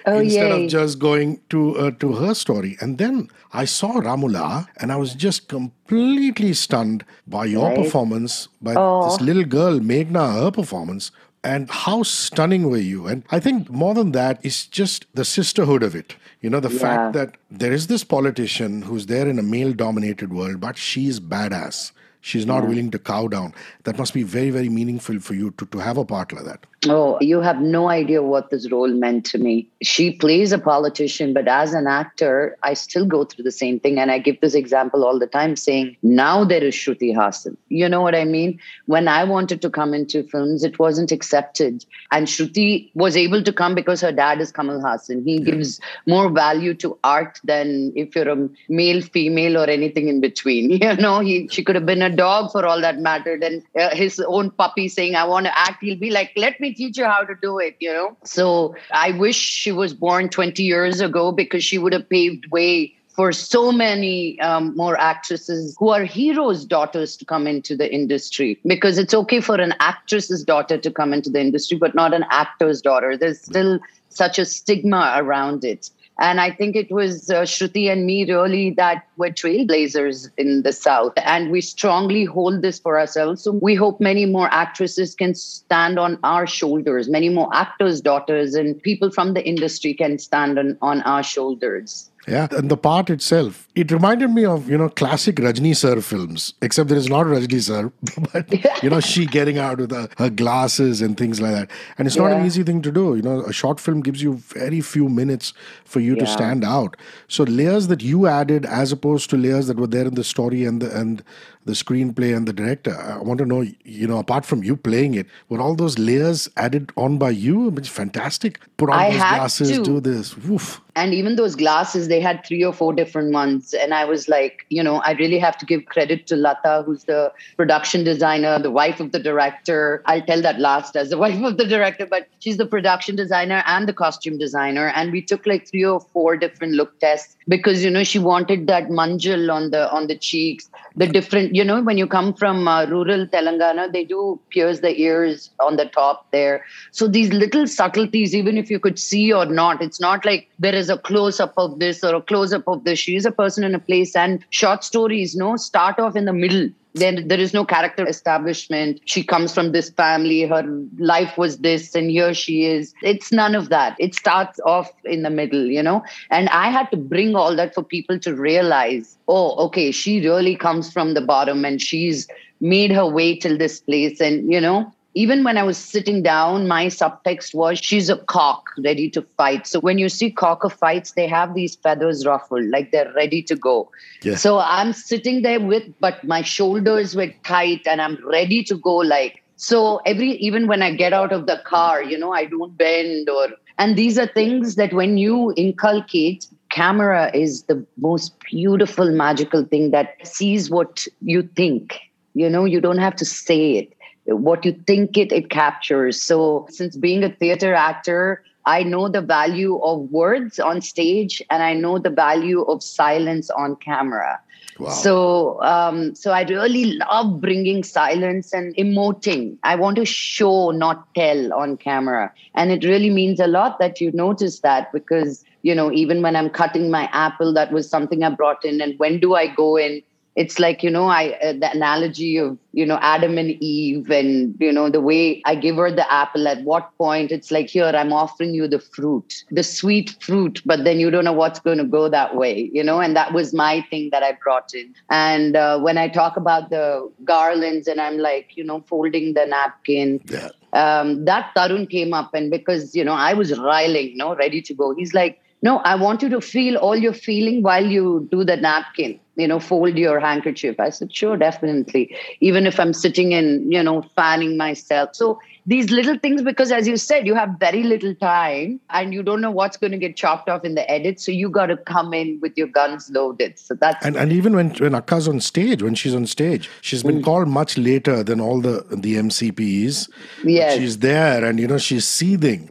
oh, 0.06 0.18
instead 0.20 0.50
yay. 0.50 0.64
of 0.64 0.70
just 0.76 0.98
going 1.08 1.40
to 1.54 1.60
uh, 1.84 1.90
to 2.02 2.12
her 2.22 2.32
story. 2.42 2.76
And 2.80 2.98
then 3.02 3.28
I 3.52 3.64
saw 3.66 3.90
Ramula, 4.06 4.66
and 4.80 4.90
I 4.90 4.96
was 4.96 5.14
just 5.26 5.48
completely 5.48 6.52
stunned 6.54 7.04
by 7.26 7.44
your 7.54 7.66
Right. 7.68 7.76
performance, 7.82 8.48
by 8.68 8.74
Oh. 8.76 9.04
this 9.04 9.20
little 9.28 9.44
girl 9.44 9.78
Meghna, 9.92 10.24
her 10.40 10.50
performance. 10.50 11.10
And 11.44 11.68
how 11.70 12.02
stunning 12.04 12.68
were 12.70 12.84
you? 12.92 13.06
And 13.12 13.24
I 13.36 13.40
think 13.46 13.68
more 13.84 13.94
than 13.94 14.12
that 14.12 14.38
is 14.50 14.58
just 14.80 15.06
the 15.20 15.24
sisterhood 15.24 15.82
of 15.82 15.94
it. 16.02 16.14
You 16.40 16.50
know, 16.50 16.60
the 16.60 16.70
Yeah. 16.74 16.84
fact 16.86 17.12
that 17.18 17.36
there 17.62 17.72
is 17.78 17.88
this 17.88 18.04
politician 18.04 18.82
who's 18.82 19.06
there 19.06 19.28
in 19.32 19.38
a 19.38 19.42
male 19.56 19.72
dominated 19.72 20.32
world, 20.32 20.60
but 20.60 20.76
she's 20.88 21.18
badass. 21.34 21.92
She's 22.22 22.46
not 22.46 22.66
willing 22.66 22.90
to 22.92 22.98
cow 22.98 23.28
down. 23.28 23.52
That 23.84 23.98
must 23.98 24.14
be 24.14 24.22
very, 24.22 24.50
very 24.50 24.70
meaningful 24.70 25.20
for 25.20 25.34
you 25.34 25.50
to, 25.58 25.66
to 25.66 25.78
have 25.78 25.98
a 25.98 26.04
part 26.04 26.32
like 26.32 26.44
that. 26.44 26.66
Oh, 26.88 27.16
you 27.20 27.40
have 27.40 27.60
no 27.60 27.88
idea 27.88 28.22
what 28.22 28.50
this 28.50 28.70
role 28.72 28.88
meant 28.88 29.24
to 29.26 29.38
me. 29.38 29.68
She 29.82 30.10
plays 30.10 30.50
a 30.50 30.58
politician, 30.58 31.32
but 31.32 31.46
as 31.46 31.74
an 31.74 31.86
actor, 31.86 32.56
I 32.64 32.74
still 32.74 33.06
go 33.06 33.24
through 33.24 33.44
the 33.44 33.52
same 33.52 33.78
thing. 33.78 34.00
And 34.00 34.10
I 34.10 34.18
give 34.18 34.40
this 34.40 34.54
example 34.54 35.04
all 35.04 35.16
the 35.16 35.28
time 35.28 35.54
saying, 35.54 35.96
now 36.02 36.42
there 36.42 36.62
is 36.64 36.74
Shruti 36.74 37.14
Haasan. 37.14 37.56
You 37.68 37.88
know 37.88 38.00
what 38.00 38.16
I 38.16 38.24
mean? 38.24 38.58
When 38.86 39.06
I 39.06 39.22
wanted 39.22 39.62
to 39.62 39.70
come 39.70 39.94
into 39.94 40.24
films, 40.24 40.64
it 40.64 40.80
wasn't 40.80 41.12
accepted. 41.12 41.84
And 42.10 42.26
Shruti 42.26 42.90
was 42.96 43.16
able 43.16 43.44
to 43.44 43.52
come 43.52 43.76
because 43.76 44.00
her 44.00 44.12
dad 44.12 44.40
is 44.40 44.50
Kamal 44.50 44.80
Haasan. 44.80 45.24
He 45.24 45.38
gives 45.38 45.80
more 46.08 46.30
value 46.30 46.74
to 46.74 46.98
art 47.04 47.38
than 47.44 47.92
if 47.94 48.16
you're 48.16 48.28
a 48.28 48.48
male, 48.68 49.02
female, 49.02 49.56
or 49.56 49.66
anything 49.70 50.08
in 50.08 50.20
between. 50.20 50.80
You 50.82 50.96
know, 50.96 51.20
he, 51.20 51.46
she 51.48 51.62
could 51.62 51.76
have 51.76 51.86
been 51.86 52.02
a 52.02 52.14
dog 52.14 52.50
for 52.50 52.66
all 52.66 52.80
that 52.80 52.98
mattered. 52.98 53.44
And 53.44 53.62
uh, 53.78 53.94
his 53.94 54.18
own 54.26 54.50
puppy 54.50 54.88
saying, 54.88 55.14
I 55.14 55.24
want 55.24 55.46
to 55.46 55.56
act, 55.56 55.82
he'll 55.82 55.98
be 55.98 56.10
like, 56.10 56.32
let 56.36 56.58
me 56.60 56.71
teach 56.72 56.98
you 56.98 57.04
how 57.04 57.22
to 57.22 57.34
do 57.40 57.58
it, 57.58 57.76
you 57.80 57.92
know? 57.92 58.16
So 58.24 58.74
I 58.92 59.12
wish 59.12 59.36
she 59.36 59.72
was 59.72 59.94
born 59.94 60.28
20 60.28 60.62
years 60.62 61.00
ago 61.00 61.32
because 61.32 61.64
she 61.64 61.78
would 61.78 61.92
have 61.92 62.08
paved 62.08 62.50
way 62.50 62.94
for 63.14 63.30
so 63.32 63.70
many 63.70 64.40
um, 64.40 64.74
more 64.74 64.98
actresses 64.98 65.76
who 65.78 65.90
are 65.90 66.04
heroes' 66.04 66.64
daughters 66.64 67.16
to 67.18 67.24
come 67.24 67.46
into 67.46 67.76
the 67.76 67.92
industry. 67.92 68.58
Because 68.66 68.98
it's 68.98 69.12
okay 69.12 69.40
for 69.40 69.56
an 69.56 69.74
actress's 69.80 70.42
daughter 70.42 70.78
to 70.78 70.90
come 70.90 71.12
into 71.12 71.28
the 71.28 71.40
industry, 71.40 71.76
but 71.76 71.94
not 71.94 72.14
an 72.14 72.24
actor's 72.30 72.80
daughter. 72.80 73.16
There's 73.16 73.40
still 73.40 73.80
such 74.08 74.38
a 74.38 74.44
stigma 74.44 75.12
around 75.16 75.64
it. 75.64 75.90
And 76.18 76.40
I 76.40 76.50
think 76.50 76.76
it 76.76 76.90
was 76.92 77.30
uh, 77.30 77.42
Shruti 77.42 77.90
and 77.90 78.06
me 78.06 78.30
really 78.30 78.70
that 78.70 79.06
were 79.16 79.30
trailblazers 79.30 80.30
in 80.36 80.62
the 80.62 80.72
South. 80.72 81.14
And 81.16 81.50
we 81.50 81.60
strongly 81.60 82.24
hold 82.24 82.62
this 82.62 82.78
for 82.78 82.98
ourselves. 82.98 83.42
So 83.42 83.52
we 83.52 83.74
hope 83.74 84.00
many 84.00 84.26
more 84.26 84.48
actresses 84.52 85.14
can 85.14 85.34
stand 85.34 85.98
on 85.98 86.18
our 86.22 86.46
shoulders, 86.46 87.08
many 87.08 87.28
more 87.28 87.48
actors' 87.52 88.00
daughters 88.00 88.54
and 88.54 88.80
people 88.80 89.10
from 89.10 89.34
the 89.34 89.44
industry 89.44 89.94
can 89.94 90.18
stand 90.18 90.58
on, 90.58 90.78
on 90.82 91.02
our 91.02 91.22
shoulders. 91.22 92.11
Yeah, 92.28 92.46
and 92.52 92.70
the 92.70 92.76
part 92.76 93.10
itself, 93.10 93.66
it 93.74 93.90
reminded 93.90 94.30
me 94.30 94.44
of, 94.44 94.70
you 94.70 94.78
know, 94.78 94.88
classic 94.88 95.36
Rajni 95.36 95.74
sir 95.74 96.00
films, 96.00 96.54
except 96.62 96.88
there 96.88 96.98
is 96.98 97.08
not 97.08 97.26
Rajni 97.26 97.60
sir, 97.60 97.90
but, 98.32 98.82
you 98.82 98.90
know, 98.90 99.00
she 99.00 99.26
getting 99.26 99.58
out 99.58 99.78
with 99.78 99.90
her, 99.90 100.08
her 100.18 100.30
glasses 100.30 101.02
and 101.02 101.16
things 101.16 101.40
like 101.40 101.52
that. 101.52 101.70
And 101.98 102.06
it's 102.06 102.16
not 102.16 102.30
an 102.30 102.46
easy 102.46 102.62
thing 102.62 102.80
to 102.82 102.92
do. 102.92 103.16
You 103.16 103.22
know, 103.22 103.42
a 103.42 103.52
short 103.52 103.80
film 103.80 104.02
gives 104.02 104.22
you 104.22 104.34
very 104.34 104.80
few 104.80 105.08
minutes 105.08 105.52
for 105.84 105.98
you 105.98 106.14
to 106.14 106.26
stand 106.26 106.64
out. 106.64 106.96
So 107.26 107.42
layers 107.42 107.88
that 107.88 108.02
you 108.02 108.28
added 108.28 108.66
as 108.66 108.92
opposed 108.92 109.28
to 109.30 109.36
layers 109.36 109.66
that 109.66 109.76
were 109.76 109.88
there 109.88 110.06
in 110.06 110.14
the 110.14 110.24
story 110.24 110.64
and 110.64 110.80
the, 110.80 110.96
and 110.96 111.24
the 111.64 111.72
screenplay 111.72 112.36
and 112.36 112.46
the 112.46 112.52
director. 112.52 112.96
I 112.96 113.18
want 113.18 113.38
to 113.38 113.46
know, 113.46 113.64
you 113.84 114.06
know, 114.06 114.18
apart 114.18 114.44
from 114.44 114.62
you 114.62 114.76
playing 114.76 115.14
it, 115.14 115.26
were 115.48 115.60
all 115.60 115.74
those 115.74 115.98
layers 115.98 116.48
added 116.56 116.92
on 116.96 117.18
by 117.18 117.30
you? 117.30 117.68
It's 117.76 117.88
fantastic. 117.88 118.58
Put 118.76 118.90
on 118.90 118.98
I 118.98 119.10
those 119.10 119.18
glasses, 119.18 119.70
to. 119.70 119.84
do 119.84 120.00
this. 120.00 120.36
Woof. 120.36 120.80
And 120.94 121.14
even 121.14 121.36
those 121.36 121.56
glasses, 121.56 122.08
they 122.08 122.20
had 122.20 122.44
three 122.44 122.62
or 122.62 122.72
four 122.72 122.92
different 122.92 123.32
ones. 123.32 123.72
And 123.72 123.94
I 123.94 124.04
was 124.04 124.28
like, 124.28 124.66
you 124.68 124.82
know, 124.82 124.96
I 124.96 125.12
really 125.12 125.38
have 125.38 125.56
to 125.58 125.66
give 125.66 125.86
credit 125.86 126.26
to 126.26 126.36
Lata, 126.36 126.82
who's 126.84 127.04
the 127.04 127.32
production 127.56 128.04
designer, 128.04 128.58
the 128.58 128.70
wife 128.70 129.00
of 129.00 129.12
the 129.12 129.18
director. 129.18 130.02
I'll 130.04 130.20
tell 130.20 130.42
that 130.42 130.60
last 130.60 130.94
as 130.96 131.08
the 131.08 131.16
wife 131.24 131.42
of 131.42 131.56
the 131.56 131.66
director, 131.66 132.04
but 132.04 132.28
she's 132.40 132.58
the 132.58 132.66
production 132.66 133.16
designer 133.16 133.62
and 133.66 133.88
the 133.88 133.94
costume 133.94 134.36
designer. 134.36 134.88
And 134.88 135.12
we 135.12 135.22
took 135.22 135.46
like 135.46 135.66
three 135.66 135.84
or 135.84 136.00
four 136.00 136.36
different 136.36 136.74
look 136.74 136.98
tests 137.00 137.36
because, 137.48 137.82
you 137.82 137.90
know, 137.90 138.04
she 138.04 138.18
wanted 138.18 138.66
that 138.66 138.88
manjal 138.88 139.50
on 139.50 139.70
the 139.70 139.90
on 139.90 140.08
the 140.08 140.16
cheeks, 140.16 140.68
the 140.94 141.06
different, 141.06 141.51
you 141.52 141.64
know, 141.64 141.82
when 141.82 141.98
you 141.98 142.06
come 142.06 142.32
from 142.32 142.66
uh, 142.66 142.86
rural 142.86 143.26
Telangana, 143.26 143.92
they 143.92 144.04
do 144.04 144.40
pierce 144.50 144.80
the 144.80 144.98
ears 144.98 145.50
on 145.60 145.76
the 145.76 145.84
top 145.84 146.30
there. 146.32 146.64
So 146.92 147.06
these 147.06 147.30
little 147.30 147.66
subtleties, 147.66 148.34
even 148.34 148.56
if 148.56 148.70
you 148.70 148.80
could 148.80 148.98
see 148.98 149.32
or 149.32 149.44
not, 149.44 149.82
it's 149.82 150.00
not 150.00 150.24
like 150.24 150.48
there 150.58 150.74
is 150.74 150.88
a 150.88 150.96
close 150.96 151.40
up 151.40 151.52
of 151.58 151.78
this 151.78 152.02
or 152.02 152.14
a 152.14 152.22
close 152.22 152.54
up 152.54 152.66
of 152.66 152.84
this. 152.84 152.98
She 152.98 153.16
is 153.16 153.26
a 153.26 153.30
person 153.30 153.64
in 153.64 153.74
a 153.74 153.78
place, 153.78 154.16
and 154.16 154.44
short 154.48 154.82
stories, 154.82 155.36
no, 155.36 155.56
start 155.56 155.98
off 155.98 156.16
in 156.16 156.24
the 156.24 156.32
middle. 156.32 156.70
Then 156.94 157.28
there 157.28 157.40
is 157.40 157.54
no 157.54 157.64
character 157.64 158.06
establishment. 158.06 159.00
She 159.06 159.22
comes 159.22 159.54
from 159.54 159.72
this 159.72 159.90
family. 159.90 160.42
Her 160.42 160.62
life 160.98 161.38
was 161.38 161.58
this, 161.58 161.94
and 161.94 162.10
here 162.10 162.34
she 162.34 162.66
is. 162.66 162.94
It's 163.02 163.32
none 163.32 163.54
of 163.54 163.70
that. 163.70 163.96
It 163.98 164.14
starts 164.14 164.60
off 164.66 164.92
in 165.04 165.22
the 165.22 165.30
middle, 165.30 165.66
you 165.66 165.82
know. 165.82 166.04
And 166.30 166.48
I 166.50 166.70
had 166.70 166.90
to 166.90 166.96
bring 166.96 167.34
all 167.34 167.56
that 167.56 167.74
for 167.74 167.82
people 167.82 168.18
to 168.20 168.34
realize, 168.34 169.16
oh, 169.26 169.56
okay, 169.66 169.90
she 169.90 170.20
really 170.20 170.56
comes 170.56 170.92
from 170.92 171.14
the 171.14 171.22
bottom, 171.22 171.64
and 171.64 171.80
she's 171.80 172.28
made 172.60 172.92
her 172.92 173.06
way 173.06 173.36
till 173.36 173.56
this 173.56 173.80
place, 173.80 174.20
and 174.20 174.52
you 174.52 174.60
know 174.60 174.92
even 175.14 175.44
when 175.44 175.58
I 175.58 175.62
was 175.62 175.76
sitting 175.76 176.22
down, 176.22 176.66
my 176.66 176.86
subtext 176.86 177.54
was 177.54 177.78
she's 177.78 178.08
a 178.08 178.16
cock 178.16 178.64
ready 178.78 179.10
to 179.10 179.22
fight. 179.36 179.66
So 179.66 179.80
when 179.80 179.98
you 179.98 180.08
see 180.08 180.30
cocker 180.30 180.70
fights, 180.70 181.12
they 181.12 181.26
have 181.26 181.54
these 181.54 181.74
feathers 181.76 182.24
ruffled, 182.24 182.64
like 182.68 182.92
they're 182.92 183.12
ready 183.14 183.42
to 183.42 183.54
go. 183.54 183.90
Yeah. 184.22 184.36
So 184.36 184.58
I'm 184.58 184.92
sitting 184.92 185.42
there 185.42 185.60
with, 185.60 185.84
but 186.00 186.24
my 186.24 186.42
shoulders 186.42 187.14
were 187.14 187.32
tight 187.44 187.86
and 187.86 188.00
I'm 188.00 188.18
ready 188.26 188.64
to 188.64 188.76
go. 188.76 188.96
Like, 188.96 189.42
so 189.56 189.98
every, 190.06 190.30
even 190.32 190.66
when 190.66 190.82
I 190.82 190.94
get 190.94 191.12
out 191.12 191.32
of 191.32 191.46
the 191.46 191.60
car, 191.66 192.02
you 192.02 192.16
know, 192.16 192.32
I 192.32 192.46
don't 192.46 192.76
bend 192.76 193.28
or, 193.28 193.48
and 193.78 193.96
these 193.96 194.18
are 194.18 194.26
things 194.26 194.76
that 194.76 194.94
when 194.94 195.18
you 195.18 195.52
inculcate, 195.56 196.46
camera 196.70 197.30
is 197.34 197.64
the 197.64 197.84
most 197.98 198.34
beautiful, 198.50 199.10
magical 199.10 199.64
thing 199.64 199.90
that 199.90 200.16
sees 200.26 200.70
what 200.70 201.06
you 201.20 201.42
think. 201.42 201.98
You 202.34 202.48
know, 202.48 202.64
you 202.64 202.80
don't 202.80 202.98
have 202.98 203.16
to 203.16 203.26
say 203.26 203.72
it 203.72 203.92
what 204.26 204.64
you 204.64 204.72
think 204.86 205.16
it 205.16 205.32
it 205.32 205.50
captures 205.50 206.20
so 206.20 206.66
since 206.70 206.96
being 206.96 207.24
a 207.24 207.28
theater 207.28 207.74
actor 207.74 208.42
i 208.66 208.82
know 208.82 209.08
the 209.08 209.20
value 209.20 209.78
of 209.78 210.00
words 210.10 210.58
on 210.58 210.80
stage 210.80 211.42
and 211.50 211.62
i 211.62 211.72
know 211.72 211.98
the 211.98 212.10
value 212.10 212.62
of 212.62 212.82
silence 212.82 213.50
on 213.50 213.76
camera 213.76 214.38
Wow. 214.78 214.90
So, 214.90 215.62
um, 215.62 216.14
so 216.14 216.32
I 216.32 216.42
really 216.42 216.94
love 216.94 217.40
bringing 217.40 217.84
silence 217.84 218.52
and 218.54 218.74
emoting. 218.76 219.56
I 219.62 219.76
want 219.76 219.96
to 219.96 220.04
show, 220.06 220.70
not 220.70 221.14
tell, 221.14 221.52
on 221.52 221.76
camera, 221.76 222.32
and 222.54 222.72
it 222.72 222.84
really 222.84 223.10
means 223.10 223.38
a 223.38 223.46
lot 223.46 223.78
that 223.80 224.00
you 224.00 224.10
notice 224.12 224.60
that 224.60 224.90
because 224.92 225.44
you 225.62 225.74
know 225.74 225.92
even 225.92 226.22
when 226.22 226.36
I'm 226.36 226.48
cutting 226.48 226.90
my 226.90 227.08
apple, 227.12 227.52
that 227.52 227.70
was 227.70 227.88
something 227.88 228.24
I 228.24 228.30
brought 228.30 228.64
in. 228.64 228.80
And 228.80 228.98
when 228.98 229.20
do 229.20 229.34
I 229.34 229.46
go 229.46 229.76
in? 229.76 230.02
It's 230.34 230.58
like 230.58 230.82
you 230.82 230.90
know 230.90 231.08
i 231.08 231.32
uh, 231.42 231.52
the 231.52 231.70
analogy 231.72 232.38
of 232.38 232.56
you 232.72 232.86
know 232.86 232.98
adam 233.02 233.36
and 233.36 233.50
eve 233.62 234.10
and 234.10 234.56
you 234.58 234.72
know 234.72 234.88
the 234.88 235.00
way 235.00 235.42
i 235.44 235.54
give 235.54 235.76
her 235.76 235.90
the 235.90 236.10
apple 236.10 236.48
at 236.48 236.62
what 236.64 236.90
point 236.96 237.30
it's 237.30 237.50
like 237.50 237.68
here 237.68 237.84
i'm 237.84 238.12
offering 238.14 238.54
you 238.54 238.66
the 238.66 238.78
fruit 238.78 239.44
the 239.50 239.62
sweet 239.62 240.16
fruit 240.20 240.62
but 240.64 240.84
then 240.84 240.98
you 240.98 241.10
don't 241.10 241.24
know 241.24 241.32
what's 241.32 241.60
going 241.60 241.76
to 241.78 241.84
go 241.84 242.08
that 242.08 242.34
way 242.34 242.70
you 242.72 242.82
know? 242.82 243.00
And 243.00 243.14
that 243.16 243.32
was 243.32 243.52
my 243.52 243.84
thing 243.90 244.08
that 244.10 244.22
i 244.22 244.32
brought 244.42 244.72
in. 244.74 244.94
And 245.10 245.56
uh, 245.56 245.78
when 245.80 245.98
i 245.98 246.08
talk 246.08 246.36
about 246.36 246.70
the 246.70 247.10
garlands 247.24 247.86
and 247.86 248.00
i'm 248.00 248.18
like 248.18 248.56
you 248.56 248.64
know 248.64 248.80
folding 248.80 249.34
the 249.34 249.44
napkin 249.46 250.20
yeah. 250.30 250.48
um, 250.72 251.24
that 251.26 251.52
Tharun 251.54 251.88
came 251.90 252.14
up 252.14 252.32
and 252.32 252.50
because 252.50 252.94
you 252.96 253.04
know 253.04 253.12
i 253.12 253.34
was 253.34 253.58
riling 253.58 254.10
you 254.10 254.16
know 254.16 254.34
ready 254.34 254.62
to 254.62 254.74
go. 254.74 254.94
He's 254.94 255.12
like 255.12 255.40
no 255.60 255.78
i 255.78 255.94
want 255.94 256.22
you 256.22 256.28
to 256.30 256.40
feel 256.40 256.76
all 256.76 256.96
your 256.96 257.12
feeling 257.12 257.62
while 257.62 257.84
you 257.84 258.28
do 258.30 258.44
the 258.44 258.56
napkin 258.56 259.18
you 259.36 259.48
know 259.48 259.58
fold 259.58 259.96
your 259.96 260.20
handkerchief. 260.20 260.78
I 260.78 260.90
said 260.90 261.14
sure 261.14 261.36
definitely. 261.36 262.16
Even 262.40 262.66
if 262.66 262.78
i'm 262.78 262.92
sitting 262.92 263.34
and 263.34 263.72
you 263.72 263.82
know 263.82 264.02
fanning 264.16 264.56
myself. 264.56 265.10
So 265.14 265.40
these 265.64 265.90
little 265.90 266.18
things 266.18 266.42
because 266.42 266.72
as 266.72 266.88
you 266.88 266.96
said 266.96 267.26
you 267.26 267.34
have 267.34 267.50
very 267.60 267.84
little 267.84 268.14
time 268.16 268.80
and 268.90 269.14
you 269.14 269.22
don't 269.22 269.40
know 269.40 269.50
what's 269.50 269.76
going 269.76 269.92
to 269.92 269.98
get 269.98 270.16
chopped 270.16 270.48
off 270.48 270.64
in 270.64 270.74
the 270.74 270.90
edit 270.90 271.20
so 271.20 271.30
you 271.30 271.48
got 271.48 271.66
to 271.66 271.76
come 271.76 272.12
in 272.12 272.40
with 272.40 272.56
your 272.56 272.66
guns 272.66 273.10
loaded. 273.10 273.58
So 273.58 273.74
that's 273.74 274.04
and, 274.04 274.16
and 274.16 274.32
even 274.32 274.56
when 274.56 274.70
when 274.74 274.92
akka's 274.92 275.28
on 275.28 275.40
stage 275.40 275.82
when 275.82 275.94
she's 275.94 276.14
on 276.14 276.26
stage 276.26 276.68
she's 276.80 277.02
been 277.02 277.20
mm. 277.20 277.24
called 277.24 277.48
much 277.48 277.78
later 277.78 278.22
than 278.22 278.40
all 278.40 278.60
the 278.60 278.84
the 278.90 279.16
mcps 279.16 280.10
yes. 280.44 280.76
she's 280.76 280.98
there 280.98 281.44
and 281.44 281.58
you 281.60 281.66
know 281.66 281.78
she's 281.78 282.06
seething 282.06 282.70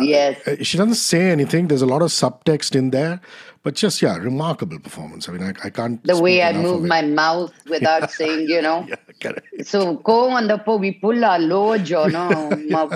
yes 0.00 0.36
uh, 0.46 0.56
she 0.62 0.78
doesn't 0.78 0.94
say 0.94 1.30
anything 1.30 1.68
there's 1.68 1.82
a 1.82 1.86
lot 1.86 2.02
of 2.02 2.08
subtext 2.08 2.76
in 2.76 2.90
there 2.90 3.20
but 3.62 3.74
just 3.74 4.00
yeah, 4.00 4.16
remarkable 4.16 4.78
performance. 4.78 5.28
I 5.28 5.32
mean, 5.32 5.42
I, 5.42 5.52
I 5.66 5.70
can't. 5.70 6.02
The 6.04 6.20
way 6.20 6.42
I 6.42 6.52
move 6.52 6.82
my 6.82 7.02
mouth 7.02 7.52
without 7.68 8.10
saying, 8.18 8.48
you 8.48 8.62
know. 8.62 8.86
yeah, 8.88 8.96
correct. 9.20 9.66
So 9.66 9.96
go 9.96 10.30
on 10.30 10.48
the 10.48 10.58
po 10.58 10.76
we 10.76 10.92
pull 10.92 11.24
our 11.24 11.38
lojo, 11.38 12.10
no, 12.10 12.88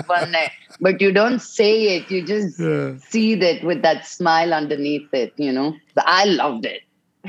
but 0.81 1.01
you 1.01 1.11
don't 1.11 1.39
say 1.39 1.97
it. 1.97 2.09
You 2.09 2.25
just 2.25 2.59
yeah. 2.59 2.97
see 2.97 3.35
that 3.35 3.63
with 3.63 3.83
that 3.83 4.07
smile 4.07 4.53
underneath 4.53 5.13
it. 5.13 5.33
You 5.37 5.51
know, 5.51 5.75
I 5.97 6.25
loved 6.25 6.65
it. 6.65 6.81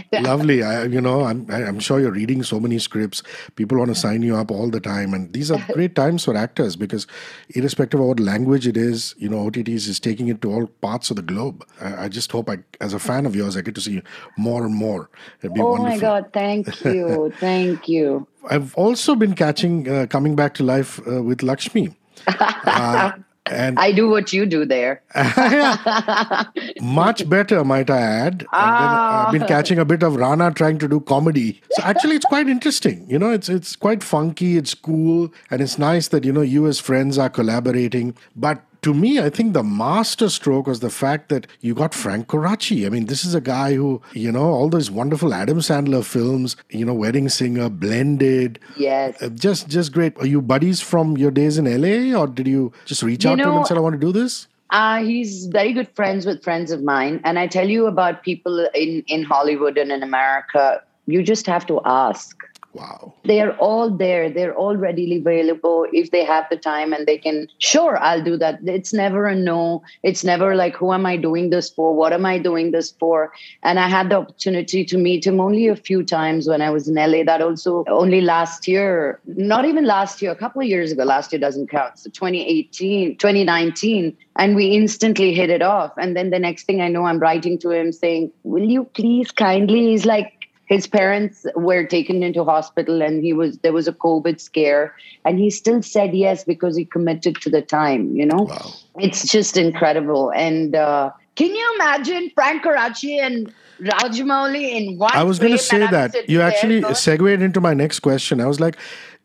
Lovely. 0.13 0.63
I, 0.63 0.85
you 0.85 1.01
know, 1.01 1.25
I'm, 1.25 1.47
I'm 1.51 1.79
sure 1.81 2.01
you're 2.01 2.13
reading 2.13 2.43
so 2.43 2.61
many 2.61 2.79
scripts. 2.79 3.23
People 3.55 3.79
want 3.79 3.89
to 3.89 3.95
sign 3.95 4.23
you 4.23 4.37
up 4.37 4.51
all 4.51 4.71
the 4.71 4.81
time. 4.81 5.15
And 5.15 5.33
these 5.33 5.51
are 5.51 5.65
great 5.73 5.95
times 5.95 6.25
for 6.25 6.37
actors 6.37 6.77
because, 6.77 7.07
irrespective 7.51 8.01
of 8.01 8.07
what 8.07 8.21
language 8.21 8.67
it 8.67 8.77
is, 8.77 9.15
you 9.19 9.29
know, 9.29 9.51
OTTs 9.51 9.89
is 9.89 10.01
taking 10.01 10.29
it 10.29 10.43
to 10.43 10.53
all 10.53 10.67
parts 10.67 11.11
of 11.11 11.17
the 11.17 11.23
globe. 11.23 11.65
I, 11.81 12.05
I 12.05 12.09
just 12.09 12.31
hope, 12.33 12.51
I, 12.51 12.59
as 12.81 12.93
a 12.93 12.99
fan 12.99 13.27
of 13.27 13.35
yours, 13.35 13.57
I 13.57 13.61
get 13.63 13.75
to 13.77 13.81
see 13.81 13.93
you 13.93 14.03
more 14.37 14.65
and 14.65 14.75
more. 14.75 15.11
It'd 15.41 15.55
be 15.55 15.61
oh 15.61 15.73
wonderful. 15.73 15.91
my 15.91 15.99
God. 15.99 16.33
Thank 16.33 16.85
you. 16.85 17.33
thank 17.39 17.89
you. 17.89 18.27
I've 18.49 18.75
also 18.77 19.15
been 19.15 19.35
catching, 19.35 19.89
uh, 19.89 20.07
coming 20.09 20.37
back 20.37 20.55
to 20.55 20.63
life 20.65 21.01
uh, 21.07 21.23
with 21.23 21.43
Lakshmi. 21.43 21.97
Uh, 22.27 23.13
and 23.51 23.79
I 23.79 23.93
do 23.93 24.09
what 24.09 24.33
you 24.33 24.47
do 24.47 24.65
there. 24.65 25.03
Much 26.81 27.29
better, 27.29 27.65
might 27.65 27.91
I 27.91 28.01
add. 28.01 28.47
I've 28.53 29.33
been 29.33 29.45
ah. 29.45 29.47
catching 29.47 29.79
a 29.79 29.85
bit 29.85 30.03
of 30.03 30.17
Rana 30.17 30.53
trying 30.53 30.79
to 30.79 30.89
do 30.89 31.01
comedy. 31.01 31.61
So 31.71 31.83
actually, 31.83 32.17
it's 32.17 32.25
quite 32.25 32.49
interesting. 32.49 33.09
You 33.09 33.19
know, 33.19 33.31
it's 33.31 33.49
it's 33.49 33.77
quite 33.77 34.03
funky. 34.03 34.57
It's 34.57 34.75
cool, 34.75 35.33
and 35.51 35.61
it's 35.61 35.79
nice 35.79 36.09
that 36.09 36.25
you 36.25 36.33
know 36.33 36.43
you 36.43 36.67
as 36.67 36.81
friends 36.81 37.19
are 37.19 37.31
collaborating. 37.31 38.15
But 38.35 38.63
to 38.83 38.95
me, 38.95 39.21
I 39.21 39.31
think 39.31 39.53
the 39.53 39.63
master 39.63 40.29
stroke 40.29 40.67
was 40.67 40.81
the 40.81 40.91
fact 40.91 41.29
that 41.29 41.47
you 41.61 41.75
got 41.75 41.95
Frank 41.95 42.29
Coraci. 42.29 42.87
I 42.87 42.89
mean, 42.89 43.07
this 43.07 43.25
is 43.25 43.35
a 43.35 43.41
guy 43.41 43.75
who, 43.75 44.01
you 44.13 44.33
know, 44.33 44.45
all 44.45 44.69
those 44.69 44.91
wonderful 44.91 45.35
Adam 45.35 45.59
Sandler 45.59 46.05
films, 46.05 46.57
you 46.71 46.85
know, 46.85 46.95
Wedding 46.95 47.29
Singer, 47.29 47.69
Blended. 47.69 48.59
Yes. 48.77 49.21
Uh, 49.23 49.29
just 49.29 49.69
just 49.69 49.93
great. 49.93 50.17
Are 50.19 50.27
you 50.27 50.43
buddies 50.43 50.81
from 50.81 51.17
your 51.17 51.31
days 51.31 51.59
in 51.59 51.65
LA 51.65 52.19
or 52.19 52.27
did 52.27 52.47
you 52.47 52.73
just 52.85 53.03
reach 53.03 53.25
you 53.25 53.31
out 53.31 53.39
know, 53.39 53.45
to 53.45 53.51
him 53.51 53.57
and 53.59 53.67
say, 53.67 53.75
I 53.75 53.81
want 53.81 53.95
to 53.95 54.07
do 54.07 54.13
this? 54.13 54.49
Uh, 54.71 55.03
he's 55.03 55.47
very 55.47 55.73
good 55.73 55.89
friends 55.95 56.27
with 56.27 56.43
friends 56.43 56.71
of 56.71 56.83
mine. 56.83 57.21
And 57.25 57.39
I 57.39 57.47
tell 57.47 57.69
you 57.69 57.87
about 57.87 58.23
people 58.23 58.67
in, 58.75 59.05
in 59.07 59.23
Hollywood 59.23 59.79
and 59.79 59.93
in 59.93 60.03
America, 60.03 60.83
you 61.07 61.23
just 61.23 61.47
have 61.47 61.67
to 61.67 61.81
ask. 61.85 62.37
Wow. 62.77 63.15
They're 63.25 63.57
all 63.57 63.89
there. 63.89 64.29
They're 64.29 64.55
all 64.55 64.77
readily 64.77 65.17
available 65.17 65.87
if 65.95 66.11
they 66.11 66.25
have 66.25 66.45
the 66.51 66.59
time 66.59 66.93
and 66.93 67.07
they 67.07 67.17
can, 67.17 67.49
sure, 67.57 67.97
I'll 67.97 68.23
do 68.23 68.37
that. 68.37 68.59
It's 68.67 68.93
never 68.93 69.25
a 69.25 69.35
no. 69.35 69.83
It's 70.03 70.23
never 70.25 70.55
like, 70.55 70.77
who 70.77 70.93
am 70.93 71.07
I 71.07 71.17
doing 71.17 71.49
this 71.49 71.71
for? 71.71 71.95
What 71.95 72.13
am 72.13 72.27
I 72.27 72.39
doing 72.39 72.73
this 72.73 72.93
for? 72.93 73.33
And 73.63 73.81
I 73.81 73.89
had 73.89 74.11
the 74.11 74.17
opportunity 74.19 74.85
to 74.85 74.99
meet 74.99 75.27
him 75.27 75.41
only 75.41 75.69
a 75.69 75.77
few 75.77 76.03
times 76.03 76.49
when 76.49 76.61
I 76.61 76.69
was 76.69 76.87
in 76.87 76.97
LA. 76.97 77.25
That 77.25 77.41
also 77.41 77.83
only 77.89 78.21
last 78.21 78.69
year, 78.69 79.21
not 79.25 79.65
even 79.65 79.87
last 79.87 80.21
year, 80.21 80.31
a 80.31 80.37
couple 80.37 80.61
of 80.61 80.69
years 80.69 80.93
ago. 80.93 81.05
Last 81.05 81.33
year 81.33 81.41
doesn't 81.41 81.71
count. 81.71 81.99
So 81.99 82.11
2018, 82.11 83.17
2019. 83.17 84.15
And 84.39 84.55
we 84.55 84.67
instantly 84.67 85.33
hit 85.33 85.49
it 85.49 85.63
off. 85.63 85.93
And 85.97 86.15
then 86.15 86.29
the 86.29 86.39
next 86.39 86.65
thing 86.65 86.83
I 86.83 86.89
know, 86.89 87.07
I'm 87.07 87.19
writing 87.19 87.59
to 87.61 87.71
him 87.71 87.91
saying, 87.91 88.33
Will 88.43 88.69
you 88.69 88.85
please 88.85 89.31
kindly? 89.31 89.93
He's 89.93 90.05
like, 90.05 90.36
his 90.67 90.87
parents 90.87 91.47
were 91.55 91.85
taken 91.85 92.23
into 92.23 92.45
hospital 92.45 93.03
and 93.03 93.23
he 93.23 93.33
was 93.33 93.59
there 93.59 93.73
was 93.73 93.89
a 93.89 93.93
covid 93.93 94.41
scare 94.41 94.95
and 95.25 95.39
he 95.39 95.51
still 95.51 95.83
said 95.83 96.15
yes 96.15 96.45
because 96.45 96.77
he 96.77 96.85
committed 96.85 97.37
to 97.37 97.51
the 97.51 97.63
time 97.63 98.15
you 98.17 98.27
know 98.27 98.43
wow. 98.43 98.73
it's 98.99 99.31
just 99.31 99.57
incredible 99.57 100.31
and 100.31 100.75
uh, 100.75 101.11
can 101.35 101.55
you 101.55 101.75
imagine 101.77 102.31
frank 102.35 102.65
Coraci 102.65 103.19
and 103.21 103.53
Rajamouli 103.81 104.73
in 104.73 104.99
one 104.99 105.15
I 105.15 105.23
was 105.23 105.39
going 105.39 105.53
to 105.53 105.59
say 105.59 105.81
that. 105.81 106.29
You 106.29 106.41
actually 106.41 106.83
segued 106.95 107.43
into 107.43 107.61
my 107.61 107.75
next 107.75 108.01
question. 108.01 108.41
I 108.41 108.47
was 108.47 108.59
like, 108.59 108.77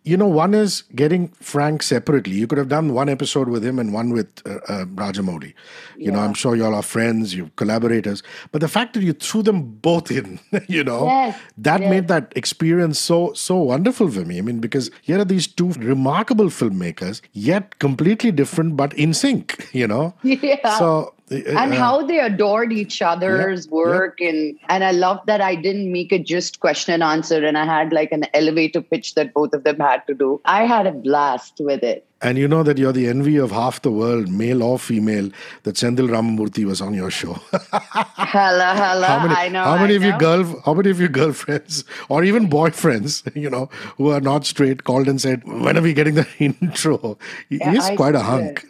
you 0.03 0.17
know, 0.17 0.27
one 0.27 0.55
is 0.55 0.81
getting 0.95 1.27
Frank 1.39 1.83
separately. 1.83 2.33
You 2.33 2.47
could 2.47 2.57
have 2.57 2.69
done 2.69 2.93
one 2.93 3.07
episode 3.07 3.49
with 3.49 3.63
him 3.63 3.77
and 3.77 3.93
one 3.93 4.11
with 4.11 4.41
uh, 4.47 4.55
uh, 4.67 4.85
Rajamouli. 4.85 5.53
You 5.95 6.05
yeah. 6.05 6.11
know, 6.11 6.19
I'm 6.19 6.33
sure 6.33 6.55
y'all 6.55 6.73
are 6.73 6.81
friends, 6.81 7.35
you 7.35 7.51
collaborators. 7.55 8.23
But 8.51 8.61
the 8.61 8.67
fact 8.67 8.93
that 8.93 9.03
you 9.03 9.13
threw 9.13 9.43
them 9.43 9.61
both 9.61 10.09
in, 10.09 10.39
you 10.67 10.83
know, 10.83 11.05
yes. 11.05 11.39
that 11.59 11.81
yes. 11.81 11.89
made 11.89 12.07
that 12.07 12.33
experience 12.35 12.97
so 12.97 13.33
so 13.33 13.57
wonderful 13.57 14.09
for 14.09 14.25
me. 14.25 14.39
I 14.39 14.41
mean, 14.41 14.59
because 14.59 14.89
here 15.03 15.19
are 15.19 15.25
these 15.25 15.45
two 15.45 15.69
remarkable 15.73 16.45
filmmakers, 16.45 17.21
yet 17.33 17.77
completely 17.77 18.31
different 18.31 18.75
but 18.75 18.93
in 18.93 19.13
sync. 19.13 19.69
You 19.71 19.87
know, 19.87 20.15
yeah. 20.23 20.79
So 20.79 21.13
and 21.31 21.73
uh, 21.73 21.77
how 21.77 22.05
they 22.05 22.19
adored 22.19 22.73
each 22.73 23.01
other's 23.01 23.67
work 23.69 24.19
and 24.19 24.59
and 24.69 24.83
i 24.83 24.91
love 24.91 25.19
that 25.25 25.41
i 25.41 25.55
didn't 25.55 25.91
make 25.91 26.11
it 26.11 26.25
just 26.25 26.59
question 26.59 26.93
and 26.93 27.03
answer 27.03 27.45
and 27.45 27.57
i 27.57 27.65
had 27.65 27.93
like 27.93 28.11
an 28.11 28.25
elevator 28.33 28.81
pitch 28.81 29.15
that 29.15 29.33
both 29.33 29.53
of 29.53 29.63
them 29.63 29.79
had 29.79 30.05
to 30.07 30.13
do. 30.13 30.41
I 30.45 30.65
had 30.65 30.87
a 30.87 30.91
blast 30.91 31.55
with 31.59 31.83
it 31.83 32.05
and 32.21 32.37
you 32.37 32.47
know 32.47 32.63
that 32.63 32.77
you're 32.77 32.91
the 32.91 33.07
envy 33.07 33.37
of 33.37 33.51
half 33.51 33.81
the 33.81 33.91
world, 33.91 34.29
male 34.29 34.61
or 34.61 34.77
female, 34.77 35.29
that 35.63 35.77
Sendhil 35.77 36.07
Ramamurthy 36.07 36.65
was 36.65 36.81
on 36.81 36.93
your 36.93 37.09
show. 37.09 37.33
hello, 37.73 38.73
hello. 38.75 39.07
How 39.07 39.27
many, 39.27 39.35
I 39.35 39.49
know. 39.49 39.63
How 39.63 39.77
many 39.77 39.93
I 39.93 39.97
of 39.97 40.01
know. 40.01 40.07
your 40.09 40.17
girl 40.17 40.61
how 40.65 40.73
many 40.73 40.89
of 40.89 40.99
your 40.99 41.09
girlfriends 41.09 41.83
or 42.09 42.23
even 42.23 42.49
boyfriends, 42.49 43.35
you 43.41 43.49
know, 43.49 43.67
who 43.97 44.09
are 44.11 44.21
not 44.21 44.45
straight 44.45 44.83
called 44.83 45.07
and 45.07 45.19
said, 45.19 45.43
When 45.45 45.77
are 45.77 45.81
we 45.81 45.93
getting 45.93 46.15
the 46.15 46.27
intro? 46.39 47.17
He 47.49 47.57
yeah, 47.57 47.73
is 47.73 47.85
I 47.85 47.95
quite 47.95 48.15
a 48.15 48.21
hunk. 48.21 48.65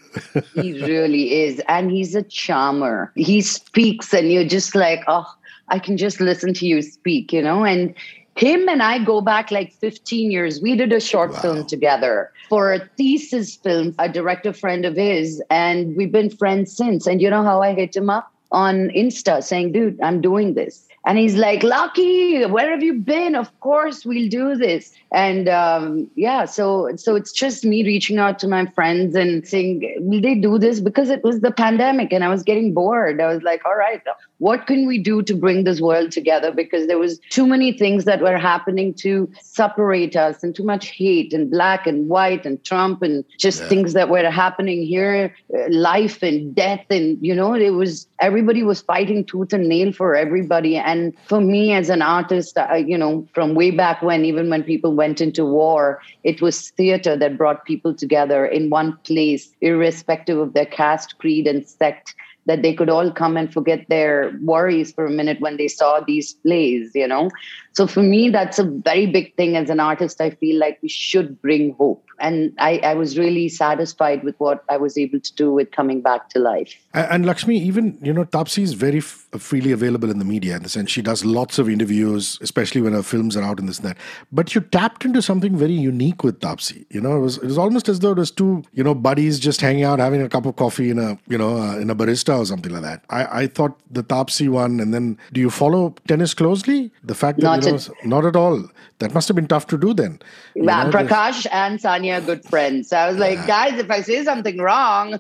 he 0.54 0.82
really 0.84 1.42
is. 1.42 1.62
And 1.68 1.92
he's 1.92 2.16
a 2.16 2.24
charmer. 2.24 3.12
He 3.16 3.42
speaks 3.42 4.14
and 4.14 4.32
you're 4.32 4.48
just 4.48 4.76
like, 4.76 5.04
oh, 5.08 5.26
I 5.70 5.80
can 5.80 5.96
just 5.98 6.20
listen 6.20 6.54
to 6.56 6.66
you 6.66 6.82
speak, 6.82 7.32
you 7.32 7.42
know, 7.42 7.64
and 7.64 7.94
him 8.36 8.68
and 8.70 8.82
I 8.82 9.04
go 9.04 9.22
back 9.22 9.52
like 9.52 9.74
15 9.74 10.32
years. 10.32 10.62
We 10.62 10.76
did 10.76 10.94
a 10.94 11.00
short 11.00 11.32
wow. 11.32 11.42
film 11.42 11.68
together 11.68 12.32
for 12.50 12.74
a 12.74 12.80
thesis 12.98 13.56
film, 13.56 13.94
a 14.00 14.10
director 14.10 14.54
friend 14.54 14.86
of 14.86 14.96
his, 14.96 15.42
and 15.50 15.96
we've 15.96 16.12
been 16.12 16.30
friends 16.30 16.76
since. 16.76 17.08
And 17.08 17.22
you 17.22 17.30
know 17.30 17.44
how 17.44 17.62
I 17.62 17.74
hit 17.74 17.96
him 17.96 18.10
up? 18.10 18.32
On 18.54 18.90
Insta 18.90 19.42
saying, 19.42 19.72
dude, 19.72 20.02
I'm 20.02 20.20
doing 20.20 20.56
this. 20.56 20.86
And 21.06 21.18
he's 21.18 21.36
like, 21.36 21.64
Lucky, 21.64 22.46
where 22.46 22.70
have 22.70 22.84
you 22.84 22.94
been? 22.94 23.36
Of 23.36 23.60
course, 23.60 24.06
we'll 24.06 24.30
do 24.30 24.56
this. 24.56 24.94
And 25.12 25.50
um, 25.50 26.10
yeah, 26.16 26.46
so 26.46 26.96
so 26.96 27.16
it's 27.16 27.32
just 27.32 27.66
me 27.66 27.84
reaching 27.84 28.18
out 28.18 28.40
to 28.40 28.48
my 28.48 28.66
friends 28.68 29.16
and 29.16 29.46
saying, 29.48 29.96
will 30.00 30.22
they 30.22 30.36
do 30.36 30.58
this? 30.58 30.80
Because 30.80 31.10
it 31.10 31.24
was 31.24 31.42
the 31.42 31.52
pandemic 31.52 32.14
and 32.14 32.24
I 32.24 32.30
was 32.30 32.44
getting 32.44 32.74
bored. 32.74 33.20
I 33.20 33.34
was 33.34 33.42
like, 33.42 33.66
all 33.66 33.76
right, 33.76 34.02
what 34.38 34.68
can 34.68 34.88
we 34.88 34.98
do 34.98 35.22
to 35.24 35.36
bring 35.36 35.66
this 35.66 35.82
world 35.82 36.12
together? 36.12 36.52
Because 36.52 36.88
there 36.88 36.98
was 36.98 37.20
too 37.30 37.46
many 37.46 37.72
things 37.72 38.06
that 38.06 38.22
were 38.22 38.38
happening 38.38 38.94
to 38.96 39.32
separate 39.42 40.16
us 40.16 40.44
and 40.44 40.56
too 40.56 40.64
much 40.64 40.90
hate 40.90 41.34
and 41.34 41.52
black 41.52 41.86
and 41.88 42.10
white 42.10 42.46
and 42.46 42.64
Trump 42.64 43.02
and 43.02 43.26
just 43.38 43.62
yeah. 43.62 43.70
things 43.70 43.94
that 43.94 44.10
were 44.10 44.30
happening 44.32 44.84
here, 44.84 45.36
uh, 45.56 45.64
life 45.70 46.24
and 46.24 46.56
death. 46.56 46.86
And, 46.90 47.18
you 47.22 47.36
know, 47.36 47.54
it 47.54 47.72
was 47.72 48.08
everybody 48.20 48.64
was 48.64 48.82
fighting 48.82 49.26
tooth 49.26 49.52
and 49.52 49.68
nail 49.68 49.92
for 49.92 50.16
everybody. 50.16 50.76
And 50.78 50.91
for 51.28 51.42
me 51.42 51.74
as 51.74 51.90
an 51.90 52.02
artist, 52.02 52.58
uh, 52.58 52.74
you 52.74 52.98
know, 52.98 53.28
from 53.34 53.56
way 53.56 53.72
back 53.72 54.02
when, 54.02 54.26
even 54.26 54.50
when 54.50 54.64
people 54.64 54.96
went 54.96 55.22
into 55.22 55.46
war, 55.46 56.02
it 56.24 56.42
was 56.42 56.72
theater 56.72 57.16
that 57.16 57.38
brought 57.38 57.66
people 57.66 57.94
together 57.94 58.46
in 58.46 58.70
one 58.70 58.98
place, 59.04 59.54
irrespective 59.62 60.38
of 60.38 60.54
their 60.54 60.66
caste, 60.66 61.18
creed, 61.20 61.48
and 61.48 61.68
sect 61.68 62.16
that 62.46 62.64
they 62.64 62.74
could 62.74 62.90
all 62.90 63.12
come 63.12 63.38
and 63.38 63.54
forget 63.54 63.86
their 63.88 64.34
worries 64.42 64.92
for 64.92 65.06
a 65.06 65.10
minute 65.12 65.40
when 65.40 65.58
they 65.58 65.68
saw 65.68 66.00
these 66.00 66.34
plays, 66.34 66.92
you 66.96 67.08
know. 67.08 67.30
So 67.74 67.88
for 67.88 68.02
me, 68.02 68.30
that's 68.30 68.58
a 68.60 68.64
very 68.64 69.06
big 69.06 69.36
thing 69.36 69.56
as 69.56 69.70
an 69.70 69.80
artist. 69.80 70.20
I 70.20 70.32
feel 70.32 70.60
like 70.60 70.80
we 70.82 70.90
should 70.90 71.40
bring 71.42 71.74
hope. 71.74 72.04
And 72.20 72.54
I, 72.58 72.80
I 72.80 72.94
was 72.96 73.18
really 73.18 73.48
satisfied 73.48 74.24
with 74.24 74.36
what 74.40 74.64
I 74.70 74.78
was 74.78 74.98
able 74.98 75.20
to 75.20 75.36
do 75.36 75.54
with 75.54 75.72
coming 75.72 76.02
back 76.02 76.30
to 76.30 76.40
life. 76.40 76.74
And, 76.94 77.12
and 77.12 77.26
Lakshmi, 77.26 77.58
even, 77.60 78.00
you 78.02 78.14
know, 78.14 78.26
Taapsee 78.26 78.64
is 78.64 78.74
very 78.74 79.02
freely 79.40 79.72
available 79.72 80.10
in 80.10 80.20
the 80.20 80.26
media 80.26 80.56
in 80.56 80.64
the 80.64 80.70
sense 80.70 80.92
she 80.92 81.02
does 81.02 81.24
lots 81.24 81.58
of 81.58 81.70
interviews, 81.70 82.38
especially 82.42 82.82
when 82.82 82.94
her 82.94 83.04
films 83.04 83.38
are 83.38 83.44
out 83.44 83.60
in 83.60 83.66
this 83.66 83.80
and 83.80 83.90
that. 83.90 83.98
But 84.32 84.54
you 84.54 84.62
tapped 84.62 85.06
into 85.06 85.22
something 85.22 85.56
very 85.56 85.74
unique 85.74 86.24
with 86.24 86.40
Taapsee. 86.40 86.86
You 86.90 87.02
know, 87.02 87.18
it 87.18 87.20
was, 87.20 87.38
it 87.38 87.46
was 87.46 87.58
almost 87.58 87.88
as 87.90 88.00
though 88.00 88.12
it 88.12 88.18
was 88.18 88.32
two, 88.32 88.64
you 88.74 88.84
know, 88.84 88.94
buddies 88.94 89.40
just 89.40 89.62
hanging 89.62 89.84
out, 89.84 90.00
having 90.00 90.22
a 90.22 90.30
cup 90.30 90.46
of 90.46 90.56
coffee 90.56 90.90
in 90.90 91.00
a, 91.00 91.18
you 91.28 91.38
know, 91.38 91.58
uh, 91.58 91.78
in 91.78 91.90
a 91.90 91.96
barista 91.96 92.38
or 92.38 92.46
something 92.46 92.72
like 92.72 92.84
that. 92.84 93.06
I, 93.10 93.44
I 93.44 93.48
thought 93.48 93.80
the 93.90 94.04
Taapsee 94.04 94.50
one, 94.50 94.80
and 94.80 94.94
then 94.94 95.18
do 95.32 95.40
you 95.40 95.50
follow 95.50 95.96
tennis 96.08 96.34
closely? 96.34 96.92
The 97.04 97.16
fact 97.16 97.40
that, 97.40 97.44
Not 97.46 97.66
you 97.66 97.72
know, 97.72 97.80
not 98.04 98.26
at 98.26 98.36
all. 98.36 98.68
That 99.00 99.14
must 99.14 99.28
have 99.30 99.36
been 99.36 99.48
tough 99.48 99.66
to 99.68 99.78
do 99.78 99.94
then. 99.94 100.20
Yeah, 100.56 100.84
know, 100.84 100.92
Prakash 100.92 101.48
and 101.52 101.80
Sania 101.80 102.20
are 102.20 102.26
good 102.26 102.46
friends. 102.46 102.90
So 102.90 102.98
I 102.98 103.08
was 103.10 103.18
like, 103.18 103.48
guys, 103.48 103.80
if 103.80 103.90
I 103.90 104.02
say 104.02 104.24
something 104.24 104.58
wrong. 104.58 105.20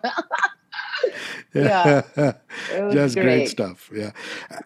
Yeah. 1.53 2.03
Just 2.91 3.15
great. 3.15 3.23
great. 3.23 3.49
stuff. 3.49 3.89
Yeah. 3.93 4.11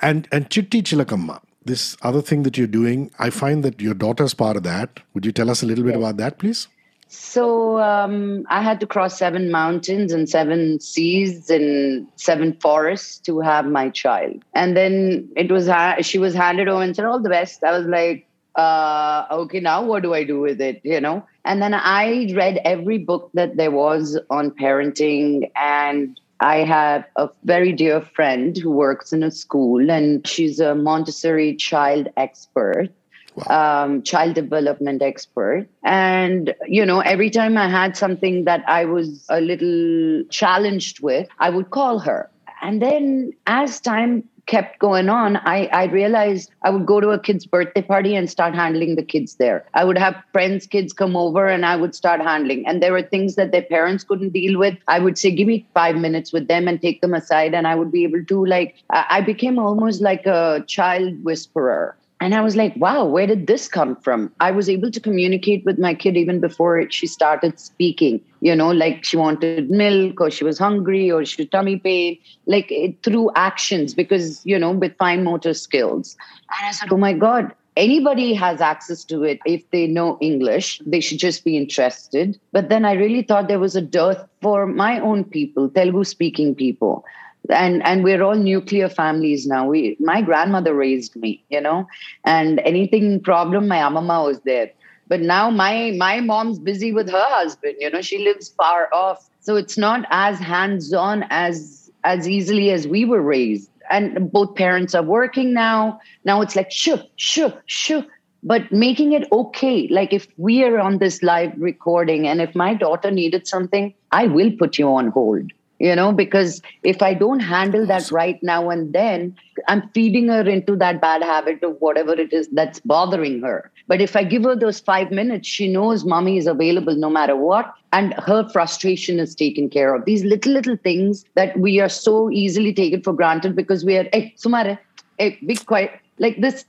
And 0.01 0.27
and 0.31 0.49
Chitti 0.49 0.81
Chilakamma, 0.81 1.41
this 1.63 1.97
other 2.01 2.21
thing 2.21 2.43
that 2.43 2.57
you're 2.57 2.67
doing, 2.67 3.11
I 3.19 3.29
find 3.29 3.63
that 3.63 3.81
your 3.81 3.93
daughter's 3.93 4.33
part 4.33 4.57
of 4.57 4.63
that. 4.63 4.99
Would 5.13 5.25
you 5.25 5.31
tell 5.31 5.49
us 5.49 5.63
a 5.63 5.65
little 5.65 5.83
bit 5.83 5.95
about 5.95 6.17
that, 6.17 6.37
please? 6.37 6.67
So 7.07 7.79
um, 7.79 8.45
I 8.49 8.61
had 8.61 8.79
to 8.81 8.87
cross 8.87 9.17
seven 9.17 9.51
mountains 9.51 10.11
and 10.11 10.27
seven 10.27 10.79
seas 10.79 11.49
and 11.49 12.07
seven 12.15 12.53
forests 12.59 13.19
to 13.19 13.39
have 13.39 13.65
my 13.65 13.89
child. 13.89 14.43
And 14.53 14.75
then 14.75 15.29
it 15.35 15.51
was 15.51 15.67
ha- 15.67 15.97
she 16.01 16.17
was 16.17 16.33
handed 16.33 16.67
over 16.67 16.83
and 16.83 16.95
said, 16.95 17.05
"All 17.05 17.19
the 17.19 17.29
best." 17.29 17.63
I 17.63 17.77
was 17.77 17.85
like, 17.85 18.27
uh, 18.55 19.25
"Okay, 19.31 19.59
now 19.59 19.83
what 19.83 20.03
do 20.03 20.13
I 20.13 20.23
do 20.23 20.39
with 20.41 20.59
it?" 20.59 20.81
You 20.83 20.99
know. 20.99 21.25
And 21.45 21.61
then 21.61 21.73
I 21.75 22.33
read 22.35 22.59
every 22.65 22.97
book 22.97 23.29
that 23.35 23.55
there 23.55 23.71
was 23.71 24.19
on 24.31 24.51
parenting 24.51 25.51
and 25.55 26.19
I 26.39 26.57
have 26.57 27.05
a 27.15 27.29
very 27.43 27.71
dear 27.71 28.01
friend 28.01 28.57
who 28.57 28.71
works 28.71 29.13
in 29.13 29.23
a 29.23 29.31
school 29.31 29.89
and 29.89 30.25
she's 30.27 30.59
a 30.59 30.75
Montessori 30.75 31.55
child 31.55 32.09
expert 32.17 32.89
wow. 33.35 33.83
um, 33.85 34.01
child 34.03 34.35
development 34.35 35.01
expert. 35.01 35.67
And, 35.83 36.53
you 36.67 36.85
know, 36.85 36.99
every 37.01 37.29
time 37.29 37.57
I 37.57 37.69
had 37.69 37.95
something 37.97 38.45
that 38.45 38.63
I 38.67 38.85
was 38.85 39.25
a 39.29 39.41
little 39.41 40.23
challenged 40.29 41.01
with, 41.01 41.27
I 41.39 41.49
would 41.49 41.71
call 41.71 41.99
her. 41.99 42.29
And 42.65 42.81
then 42.81 43.31
as 43.45 43.79
time 43.79 44.23
kept 44.47 44.79
going 44.79 45.07
on, 45.07 45.37
I, 45.37 45.67
I 45.67 45.83
realized 45.85 46.49
I 46.63 46.71
would 46.71 46.87
go 46.87 46.99
to 46.99 47.09
a 47.09 47.19
kid's 47.19 47.45
birthday 47.45 47.83
party 47.83 48.15
and 48.15 48.27
start 48.27 48.55
handling 48.55 48.95
the 48.95 49.03
kids 49.03 49.35
there. 49.35 49.65
I 49.75 49.83
would 49.83 49.99
have 49.99 50.15
friends' 50.31 50.65
kids 50.65 50.91
come 50.91 51.15
over 51.15 51.47
and 51.47 51.63
I 51.63 51.75
would 51.75 51.93
start 51.93 52.21
handling. 52.21 52.65
And 52.65 52.81
there 52.81 52.91
were 52.91 53.03
things 53.03 53.35
that 53.35 53.51
their 53.51 53.61
parents 53.61 54.03
couldn't 54.03 54.33
deal 54.33 54.57
with. 54.57 54.79
I 54.87 54.97
would 54.97 55.19
say, 55.19 55.29
give 55.29 55.47
me 55.47 55.67
five 55.75 55.95
minutes 55.95 56.33
with 56.33 56.47
them 56.47 56.67
and 56.67 56.81
take 56.81 57.01
them 57.01 57.13
aside. 57.13 57.53
And 57.53 57.67
I 57.67 57.75
would 57.75 57.91
be 57.91 58.03
able 58.03 58.25
to, 58.25 58.45
like, 58.47 58.75
I 58.89 59.21
became 59.21 59.59
almost 59.59 60.01
like 60.01 60.25
a 60.25 60.63
child 60.65 61.23
whisperer. 61.23 61.95
And 62.21 62.33
I 62.33 62.41
was 62.41 62.55
like, 62.55 62.73
wow, 62.77 63.05
where 63.05 63.27
did 63.27 63.47
this 63.47 63.67
come 63.67 63.95
from? 63.97 64.31
I 64.39 64.51
was 64.51 64.69
able 64.69 64.89
to 64.89 64.99
communicate 64.99 65.65
with 65.65 65.77
my 65.77 65.93
kid 65.93 66.15
even 66.15 66.39
before 66.39 66.89
she 66.89 67.07
started 67.07 67.59
speaking, 67.59 68.21
you 68.39 68.55
know, 68.55 68.71
like 68.71 69.03
she 69.03 69.17
wanted 69.17 69.69
milk 69.69 70.21
or 70.21 70.31
she 70.31 70.45
was 70.45 70.57
hungry 70.57 71.11
or 71.11 71.25
she 71.25 71.43
had 71.43 71.51
tummy 71.51 71.77
pain, 71.77 72.17
like 72.45 72.71
it, 72.71 73.03
through 73.03 73.31
actions 73.35 73.93
because, 73.93 74.45
you 74.45 74.57
know, 74.57 74.71
with 74.71 74.95
fine 74.97 75.23
motor 75.25 75.53
skills. 75.53 76.15
And 76.57 76.69
I 76.69 76.71
said, 76.71 76.91
oh 76.91 76.97
my 76.97 77.11
God, 77.11 77.53
anybody 77.75 78.33
has 78.33 78.61
access 78.61 79.03
to 79.05 79.23
it 79.23 79.39
if 79.45 79.69
they 79.71 79.85
know 79.85 80.17
English. 80.21 80.81
They 80.85 81.01
should 81.01 81.19
just 81.19 81.43
be 81.43 81.57
interested. 81.57 82.39
But 82.53 82.69
then 82.69 82.85
I 82.85 82.93
really 82.93 83.23
thought 83.23 83.49
there 83.49 83.59
was 83.59 83.75
a 83.75 83.81
dearth 83.81 84.25
for 84.41 84.65
my 84.65 84.99
own 85.01 85.25
people, 85.25 85.69
Telugu 85.69 86.05
speaking 86.05 86.55
people 86.55 87.03
and 87.49 87.85
and 87.85 88.03
we're 88.03 88.23
all 88.23 88.35
nuclear 88.35 88.89
families 88.89 89.45
now. 89.45 89.67
We 89.67 89.97
my 89.99 90.21
grandmother 90.21 90.73
raised 90.73 91.15
me 91.15 91.43
you 91.49 91.61
know 91.61 91.87
and 92.23 92.59
anything 92.59 93.21
problem 93.21 93.67
my 93.67 93.87
mama 93.89 94.23
was 94.23 94.39
there. 94.41 94.71
But 95.07 95.21
now 95.21 95.49
my 95.49 95.93
my 95.97 96.19
mom's 96.21 96.59
busy 96.59 96.91
with 96.91 97.09
her 97.09 97.25
husband 97.29 97.75
you 97.79 97.89
know 97.89 98.01
she 98.01 98.19
lives 98.23 98.49
far 98.49 98.89
off. 98.93 99.29
So 99.41 99.55
it's 99.55 99.77
not 99.77 100.05
as 100.09 100.39
hands 100.39 100.93
on 100.93 101.25
as 101.29 101.91
as 102.03 102.27
easily 102.29 102.71
as 102.71 102.87
we 102.87 103.05
were 103.05 103.21
raised. 103.21 103.69
And 103.91 104.31
both 104.31 104.55
parents 104.55 104.95
are 104.95 105.03
working 105.03 105.53
now. 105.53 105.99
Now 106.23 106.41
it's 106.41 106.55
like 106.55 106.71
shoo 106.71 106.97
shoo 107.15 107.51
shoo 107.65 108.03
but 108.45 108.71
making 108.71 109.11
it 109.13 109.27
okay 109.31 109.87
like 109.89 110.13
if 110.13 110.27
we 110.37 110.63
are 110.63 110.79
on 110.79 110.99
this 110.99 111.21
live 111.23 111.51
recording 111.57 112.27
and 112.27 112.41
if 112.41 112.55
my 112.55 112.73
daughter 112.73 113.11
needed 113.11 113.47
something 113.47 113.93
i 114.11 114.27
will 114.27 114.51
put 114.59 114.77
you 114.77 114.87
on 114.87 115.07
hold 115.09 115.51
you 115.79 115.95
know 115.95 116.11
because 116.11 116.61
if 116.83 117.01
i 117.01 117.13
don't 117.13 117.39
handle 117.39 117.85
that 117.85 118.09
right 118.11 118.41
now 118.41 118.69
and 118.69 118.93
then 118.93 119.35
i'm 119.67 119.87
feeding 119.93 120.27
her 120.29 120.47
into 120.47 120.75
that 120.75 121.01
bad 121.01 121.21
habit 121.21 121.63
of 121.63 121.75
whatever 121.79 122.13
it 122.13 122.31
is 122.31 122.47
that's 122.49 122.79
bothering 122.81 123.41
her. 123.41 123.71
But 123.87 124.01
if 124.01 124.15
i 124.15 124.23
give 124.23 124.43
her 124.43 124.55
those 124.55 124.79
5 124.79 125.11
minutes 125.11 125.47
she 125.47 125.67
knows 125.71 126.05
mommy 126.05 126.37
is 126.37 126.47
available 126.47 126.95
no 126.95 127.09
matter 127.09 127.35
what 127.35 127.73
and 127.91 128.13
her 128.13 128.47
frustration 128.49 129.19
is 129.19 129.35
taken 129.35 129.69
care 129.69 129.93
of. 129.95 130.05
These 130.05 130.23
little 130.25 130.53
little 130.53 130.77
things 130.77 131.25
that 131.35 131.57
we 131.57 131.79
are 131.79 131.89
so 131.89 132.29
easily 132.31 132.73
taken 132.73 133.01
for 133.01 133.13
granted 133.13 133.55
because 133.55 133.85
we 133.85 133.97
are 133.97 134.07
hey 134.13 134.33
sumare 134.37 134.77
hey 135.17 135.37
be 135.45 135.55
quiet. 135.55 135.91
Like 136.17 136.39
this 136.39 136.65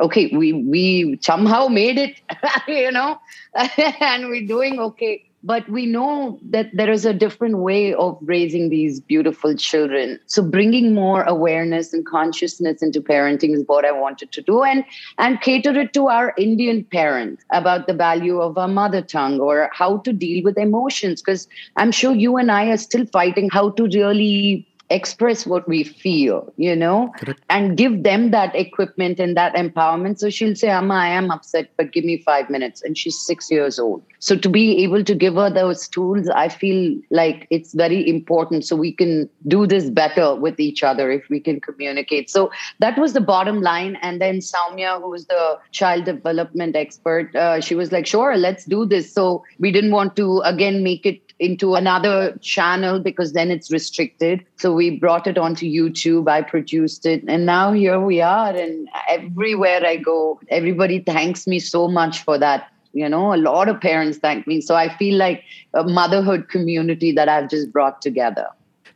okay 0.00 0.34
we 0.34 0.52
we 0.52 1.18
somehow 1.20 1.68
made 1.68 1.98
it 1.98 2.20
you 2.68 2.90
know 2.90 3.18
and 4.00 4.28
we're 4.28 4.46
doing 4.46 4.80
okay 4.80 5.22
but 5.44 5.68
we 5.68 5.84
know 5.84 6.40
that 6.42 6.70
there 6.72 6.90
is 6.90 7.04
a 7.04 7.12
different 7.12 7.58
way 7.58 7.92
of 7.92 8.18
raising 8.22 8.70
these 8.70 8.98
beautiful 8.98 9.54
children. 9.54 10.18
So 10.26 10.42
bringing 10.42 10.94
more 10.94 11.22
awareness 11.24 11.92
and 11.92 12.04
consciousness 12.04 12.82
into 12.82 13.00
parenting 13.00 13.54
is 13.54 13.64
what 13.66 13.84
i 13.84 13.92
wanted 13.92 14.32
to 14.32 14.42
do 14.42 14.62
and 14.62 14.84
and 15.18 15.40
cater 15.42 15.78
it 15.78 15.92
to 15.92 16.08
our 16.08 16.32
indian 16.38 16.82
parents 16.84 17.44
about 17.50 17.86
the 17.86 17.94
value 17.94 18.40
of 18.40 18.56
our 18.56 18.68
mother 18.68 19.02
tongue 19.02 19.38
or 19.38 19.70
how 19.72 19.98
to 19.98 20.12
deal 20.12 20.42
with 20.42 20.56
emotions. 20.56 21.20
Because 21.20 21.46
i'm 21.76 21.92
sure 21.92 22.14
you 22.14 22.36
and 22.36 22.50
i 22.50 22.66
are 22.70 22.78
still 22.78 23.06
fighting 23.06 23.50
how 23.50 23.70
to 23.70 23.84
really 23.84 24.66
express 24.90 25.46
what 25.46 25.66
we 25.66 25.82
feel, 25.82 26.52
you 26.56 26.76
know, 26.76 27.12
Correct. 27.18 27.40
and 27.48 27.76
give 27.76 28.02
them 28.02 28.30
that 28.32 28.54
equipment 28.54 29.18
and 29.18 29.36
that 29.36 29.54
empowerment. 29.54 30.18
So 30.18 30.28
she'll 30.30 30.54
say, 30.54 30.68
Amma, 30.68 30.94
I 30.94 31.08
am 31.08 31.30
upset, 31.30 31.70
but 31.76 31.92
give 31.92 32.04
me 32.04 32.18
five 32.18 32.50
minutes. 32.50 32.82
And 32.82 32.96
she's 32.96 33.18
six 33.18 33.50
years 33.50 33.78
old. 33.78 34.02
So 34.18 34.36
to 34.36 34.48
be 34.48 34.82
able 34.84 35.02
to 35.04 35.14
give 35.14 35.34
her 35.34 35.50
those 35.50 35.88
tools, 35.88 36.28
I 36.28 36.48
feel 36.48 36.98
like 37.10 37.46
it's 37.50 37.74
very 37.74 38.08
important. 38.08 38.64
So 38.64 38.76
we 38.76 38.92
can 38.92 39.28
do 39.48 39.66
this 39.66 39.90
better 39.90 40.34
with 40.34 40.60
each 40.60 40.82
other 40.82 41.10
if 41.10 41.28
we 41.30 41.40
can 41.40 41.60
communicate. 41.60 42.28
So 42.30 42.50
that 42.80 42.98
was 42.98 43.14
the 43.14 43.20
bottom 43.20 43.62
line. 43.62 43.96
And 44.02 44.20
then 44.20 44.38
Soumya, 44.38 45.00
who 45.00 45.10
was 45.10 45.26
the 45.26 45.58
child 45.72 46.04
development 46.04 46.76
expert, 46.76 47.34
uh, 47.34 47.60
she 47.60 47.74
was 47.74 47.90
like, 47.90 48.06
sure, 48.06 48.36
let's 48.36 48.64
do 48.64 48.84
this. 48.84 49.12
So 49.12 49.44
we 49.58 49.72
didn't 49.72 49.92
want 49.92 50.14
to, 50.16 50.40
again, 50.40 50.82
make 50.82 51.06
it 51.06 51.23
into 51.40 51.74
another 51.74 52.36
channel 52.40 53.00
because 53.00 53.32
then 53.32 53.50
it's 53.50 53.70
restricted. 53.70 54.44
So 54.56 54.72
we 54.72 54.98
brought 54.98 55.26
it 55.26 55.36
onto 55.36 55.66
YouTube. 55.66 56.28
I 56.28 56.42
produced 56.42 57.06
it. 57.06 57.24
And 57.26 57.44
now 57.44 57.72
here 57.72 58.00
we 58.00 58.20
are. 58.20 58.54
And 58.54 58.88
everywhere 59.08 59.84
I 59.84 59.96
go, 59.96 60.40
everybody 60.48 61.00
thanks 61.00 61.46
me 61.46 61.58
so 61.58 61.88
much 61.88 62.22
for 62.22 62.38
that. 62.38 62.70
You 62.92 63.08
know, 63.08 63.34
a 63.34 63.36
lot 63.36 63.68
of 63.68 63.80
parents 63.80 64.18
thank 64.18 64.46
me. 64.46 64.60
So 64.60 64.76
I 64.76 64.88
feel 64.96 65.18
like 65.18 65.42
a 65.74 65.82
motherhood 65.82 66.48
community 66.48 67.10
that 67.12 67.28
I've 67.28 67.50
just 67.50 67.72
brought 67.72 68.00
together. 68.00 68.46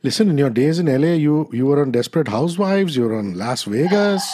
Listen, 0.01 0.29
in 0.29 0.37
your 0.37 0.49
days 0.49 0.79
in 0.79 0.85
LA, 0.85 1.15
you 1.15 1.49
you 1.51 1.65
were 1.65 1.81
on 1.81 1.91
Desperate 1.91 2.29
Housewives, 2.29 2.95
you 2.95 3.03
were 3.03 3.17
on 3.17 3.33
Las 3.37 3.63
Vegas. 3.65 4.33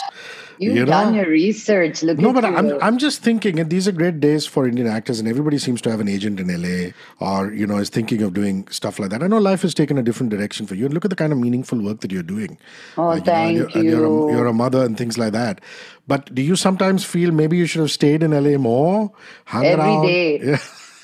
You've 0.58 0.76
you 0.76 0.84
know? 0.84 0.90
done 0.90 1.14
your 1.14 1.28
research. 1.28 2.02
Look 2.02 2.18
no, 2.18 2.32
but 2.32 2.44
you. 2.44 2.56
I'm 2.56 2.82
I'm 2.82 2.98
just 2.98 3.22
thinking, 3.22 3.58
and 3.58 3.70
these 3.70 3.86
are 3.86 3.92
great 3.92 4.20
days 4.20 4.46
for 4.46 4.66
Indian 4.66 4.88
actors, 4.88 5.18
and 5.20 5.28
everybody 5.28 5.58
seems 5.58 5.80
to 5.82 5.90
have 5.90 6.00
an 6.00 6.08
agent 6.08 6.40
in 6.40 6.48
LA, 6.48 6.90
or 7.20 7.52
you 7.52 7.66
know, 7.66 7.76
is 7.76 7.90
thinking 7.90 8.22
of 8.22 8.34
doing 8.34 8.66
stuff 8.68 8.98
like 8.98 9.10
that. 9.10 9.22
I 9.22 9.26
know 9.26 9.38
life 9.38 9.62
has 9.62 9.74
taken 9.74 9.98
a 9.98 10.02
different 10.02 10.30
direction 10.30 10.66
for 10.66 10.74
you, 10.74 10.86
and 10.86 10.94
look 10.94 11.04
at 11.04 11.10
the 11.10 11.16
kind 11.16 11.32
of 11.32 11.38
meaningful 11.38 11.82
work 11.82 12.00
that 12.00 12.12
you're 12.12 12.22
doing. 12.22 12.58
Oh, 12.96 13.08
uh, 13.08 13.20
thank 13.20 13.56
you. 13.56 13.58
Know, 13.58 13.64
and 13.66 13.72
you're, 13.74 13.80
and 13.80 13.90
you're, 13.90 14.28
a, 14.28 14.32
you're 14.32 14.46
a 14.46 14.52
mother 14.54 14.84
and 14.84 14.96
things 14.96 15.18
like 15.18 15.32
that. 15.32 15.60
But 16.06 16.34
do 16.34 16.42
you 16.42 16.56
sometimes 16.56 17.04
feel 17.04 17.32
maybe 17.32 17.56
you 17.56 17.66
should 17.66 17.80
have 17.80 17.90
stayed 17.90 18.22
in 18.22 18.30
LA 18.30 18.58
more? 18.58 19.12
Hung 19.46 19.64
Every 19.64 19.84
around? 19.84 20.06
day. 20.06 20.40
Yeah. 20.40 20.58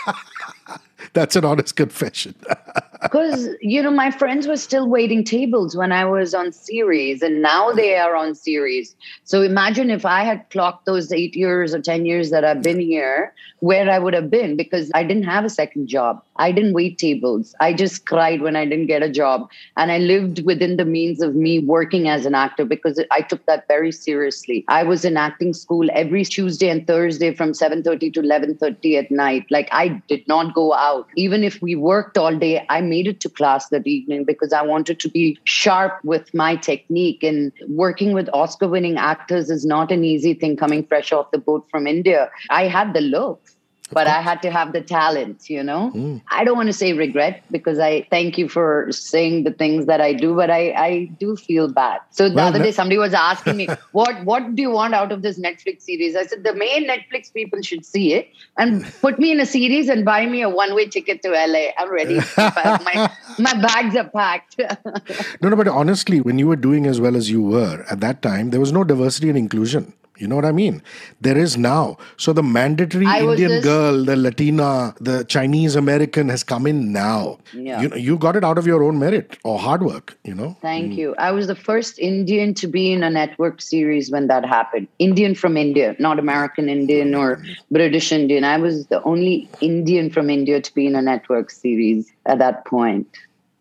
That's 1.12 1.36
an 1.36 1.44
honest 1.44 1.76
confession. 1.76 2.34
Because, 3.02 3.48
you 3.60 3.82
know, 3.82 3.90
my 3.90 4.10
friends 4.10 4.46
were 4.46 4.56
still 4.56 4.88
waiting 4.88 5.24
tables 5.24 5.76
when 5.76 5.92
I 5.92 6.04
was 6.04 6.34
on 6.34 6.52
series, 6.52 7.20
and 7.22 7.42
now 7.42 7.72
they 7.72 7.96
are 7.96 8.14
on 8.14 8.34
series. 8.34 8.94
So 9.24 9.42
imagine 9.42 9.90
if 9.90 10.06
I 10.06 10.22
had 10.22 10.48
clocked 10.50 10.86
those 10.86 11.12
eight 11.12 11.34
years 11.34 11.74
or 11.74 11.80
10 11.80 12.06
years 12.06 12.30
that 12.30 12.44
I've 12.44 12.62
been 12.62 12.80
here, 12.80 13.34
where 13.62 13.88
I 13.88 13.98
would 13.98 14.12
have 14.12 14.28
been 14.28 14.56
because 14.56 14.90
I 14.92 15.04
didn't 15.04 15.22
have 15.22 15.44
a 15.44 15.48
second 15.48 15.86
job. 15.86 16.20
I 16.36 16.50
didn't 16.50 16.72
wait 16.72 16.98
tables. 16.98 17.54
I 17.60 17.72
just 17.72 18.06
cried 18.06 18.42
when 18.42 18.56
I 18.56 18.64
didn't 18.64 18.86
get 18.86 19.04
a 19.04 19.08
job. 19.08 19.48
And 19.76 19.92
I 19.92 19.98
lived 19.98 20.44
within 20.44 20.76
the 20.76 20.84
means 20.84 21.22
of 21.22 21.36
me 21.36 21.60
working 21.60 22.08
as 22.08 22.26
an 22.26 22.34
actor 22.34 22.64
because 22.64 23.00
I 23.12 23.20
took 23.20 23.46
that 23.46 23.68
very 23.68 23.92
seriously. 23.92 24.64
I 24.66 24.82
was 24.82 25.04
in 25.04 25.16
acting 25.16 25.54
school 25.54 25.88
every 25.92 26.24
Tuesday 26.24 26.70
and 26.70 26.84
Thursday 26.86 27.32
from 27.34 27.52
7:30 27.52 28.12
to 28.14 28.20
11:30 28.20 28.98
at 28.98 29.10
night. 29.10 29.46
Like 29.48 29.68
I 29.70 30.02
did 30.08 30.26
not 30.26 30.54
go 30.54 30.74
out. 30.74 31.06
Even 31.16 31.44
if 31.44 31.62
we 31.62 31.76
worked 31.76 32.18
all 32.18 32.36
day, 32.36 32.66
I 32.68 32.80
made 32.92 33.08
it 33.12 33.20
to 33.20 33.30
class 33.40 33.68
that 33.74 33.86
evening 33.86 34.24
because 34.32 34.52
I 34.60 34.62
wanted 34.72 35.00
to 35.04 35.08
be 35.16 35.38
sharp 35.44 35.98
with 36.12 36.34
my 36.42 36.52
technique. 36.70 37.22
And 37.30 37.52
working 37.84 38.12
with 38.18 38.28
Oscar 38.42 38.68
winning 38.68 38.98
actors 39.12 39.50
is 39.56 39.64
not 39.74 39.96
an 39.96 40.04
easy 40.12 40.34
thing 40.34 40.56
coming 40.56 40.86
fresh 40.92 41.12
off 41.12 41.30
the 41.30 41.42
boat 41.48 41.66
from 41.70 41.86
India. 41.86 42.30
I 42.50 42.68
had 42.76 42.94
the 42.98 43.00
looks 43.00 43.56
but 43.92 44.06
I 44.06 44.20
had 44.20 44.42
to 44.42 44.50
have 44.50 44.72
the 44.72 44.80
talent, 44.80 45.48
you 45.48 45.62
know. 45.62 45.92
Mm. 45.94 46.22
I 46.30 46.44
don't 46.44 46.56
want 46.56 46.68
to 46.68 46.72
say 46.72 46.92
regret 46.92 47.42
because 47.50 47.78
I 47.78 48.06
thank 48.10 48.38
you 48.38 48.48
for 48.48 48.88
saying 48.90 49.44
the 49.44 49.52
things 49.52 49.86
that 49.86 50.00
I 50.00 50.12
do, 50.12 50.34
but 50.34 50.50
I, 50.50 50.70
I 50.70 51.04
do 51.18 51.36
feel 51.36 51.68
bad. 51.68 52.00
So 52.10 52.28
the 52.28 52.36
well, 52.36 52.48
other 52.48 52.58
day 52.58 52.72
somebody 52.72 52.98
was 52.98 53.14
asking 53.14 53.56
me, 53.56 53.68
what 53.92 54.24
what 54.24 54.54
do 54.54 54.62
you 54.62 54.70
want 54.70 54.94
out 54.94 55.12
of 55.12 55.22
this 55.22 55.38
Netflix 55.38 55.82
series? 55.82 56.16
I 56.16 56.26
said 56.26 56.44
the 56.44 56.54
main 56.54 56.88
Netflix 56.88 57.32
people 57.32 57.62
should 57.62 57.84
see 57.84 58.14
it 58.14 58.28
and 58.56 58.84
put 59.00 59.18
me 59.18 59.32
in 59.32 59.40
a 59.40 59.46
series 59.46 59.88
and 59.88 60.04
buy 60.04 60.26
me 60.26 60.42
a 60.42 60.48
one-way 60.48 60.86
ticket 60.86 61.22
to 61.22 61.30
LA. 61.30 61.66
I'm 61.78 61.92
ready. 61.92 62.20
my 62.36 63.10
my 63.38 63.54
bags 63.60 63.96
are 63.96 64.08
packed. 64.08 64.58
no, 65.40 65.48
no, 65.48 65.56
but 65.56 65.68
honestly, 65.68 66.20
when 66.20 66.38
you 66.38 66.46
were 66.46 66.56
doing 66.56 66.86
as 66.86 67.00
well 67.00 67.16
as 67.16 67.30
you 67.30 67.42
were 67.42 67.84
at 67.90 68.00
that 68.00 68.22
time, 68.22 68.50
there 68.50 68.60
was 68.60 68.72
no 68.72 68.84
diversity 68.84 69.28
and 69.28 69.38
inclusion. 69.38 69.92
You 70.22 70.28
know 70.28 70.36
what 70.36 70.44
I 70.44 70.52
mean? 70.52 70.80
There 71.20 71.36
is 71.36 71.56
now. 71.58 71.98
So 72.16 72.32
the 72.32 72.44
mandatory 72.44 73.06
I 73.06 73.22
Indian 73.22 73.50
just... 73.50 73.64
girl, 73.64 74.04
the 74.04 74.14
Latina, 74.14 74.94
the 75.00 75.24
Chinese 75.24 75.74
American 75.74 76.28
has 76.28 76.44
come 76.44 76.68
in 76.68 76.92
now. 76.92 77.38
Yeah. 77.52 77.82
You 77.82 77.88
know, 77.88 77.96
you 77.96 78.16
got 78.16 78.36
it 78.36 78.44
out 78.44 78.56
of 78.56 78.64
your 78.64 78.84
own 78.84 79.00
merit 79.00 79.36
or 79.42 79.58
hard 79.58 79.82
work, 79.82 80.16
you 80.22 80.32
know? 80.32 80.56
Thank 80.62 80.92
mm. 80.92 80.96
you. 80.98 81.16
I 81.18 81.32
was 81.32 81.48
the 81.48 81.56
first 81.56 81.98
Indian 81.98 82.54
to 82.54 82.68
be 82.68 82.92
in 82.92 83.02
a 83.02 83.10
network 83.10 83.60
series 83.60 84.12
when 84.12 84.28
that 84.28 84.44
happened. 84.44 84.86
Indian 85.00 85.34
from 85.34 85.56
India, 85.56 85.96
not 85.98 86.20
American 86.20 86.68
Indian 86.68 87.16
or 87.16 87.42
British 87.72 88.12
Indian. 88.12 88.44
I 88.44 88.58
was 88.58 88.86
the 88.86 89.02
only 89.02 89.48
Indian 89.60 90.08
from 90.08 90.30
India 90.30 90.60
to 90.60 90.72
be 90.72 90.86
in 90.86 90.94
a 90.94 91.02
network 91.02 91.50
series 91.50 92.12
at 92.26 92.38
that 92.38 92.64
point. 92.64 93.08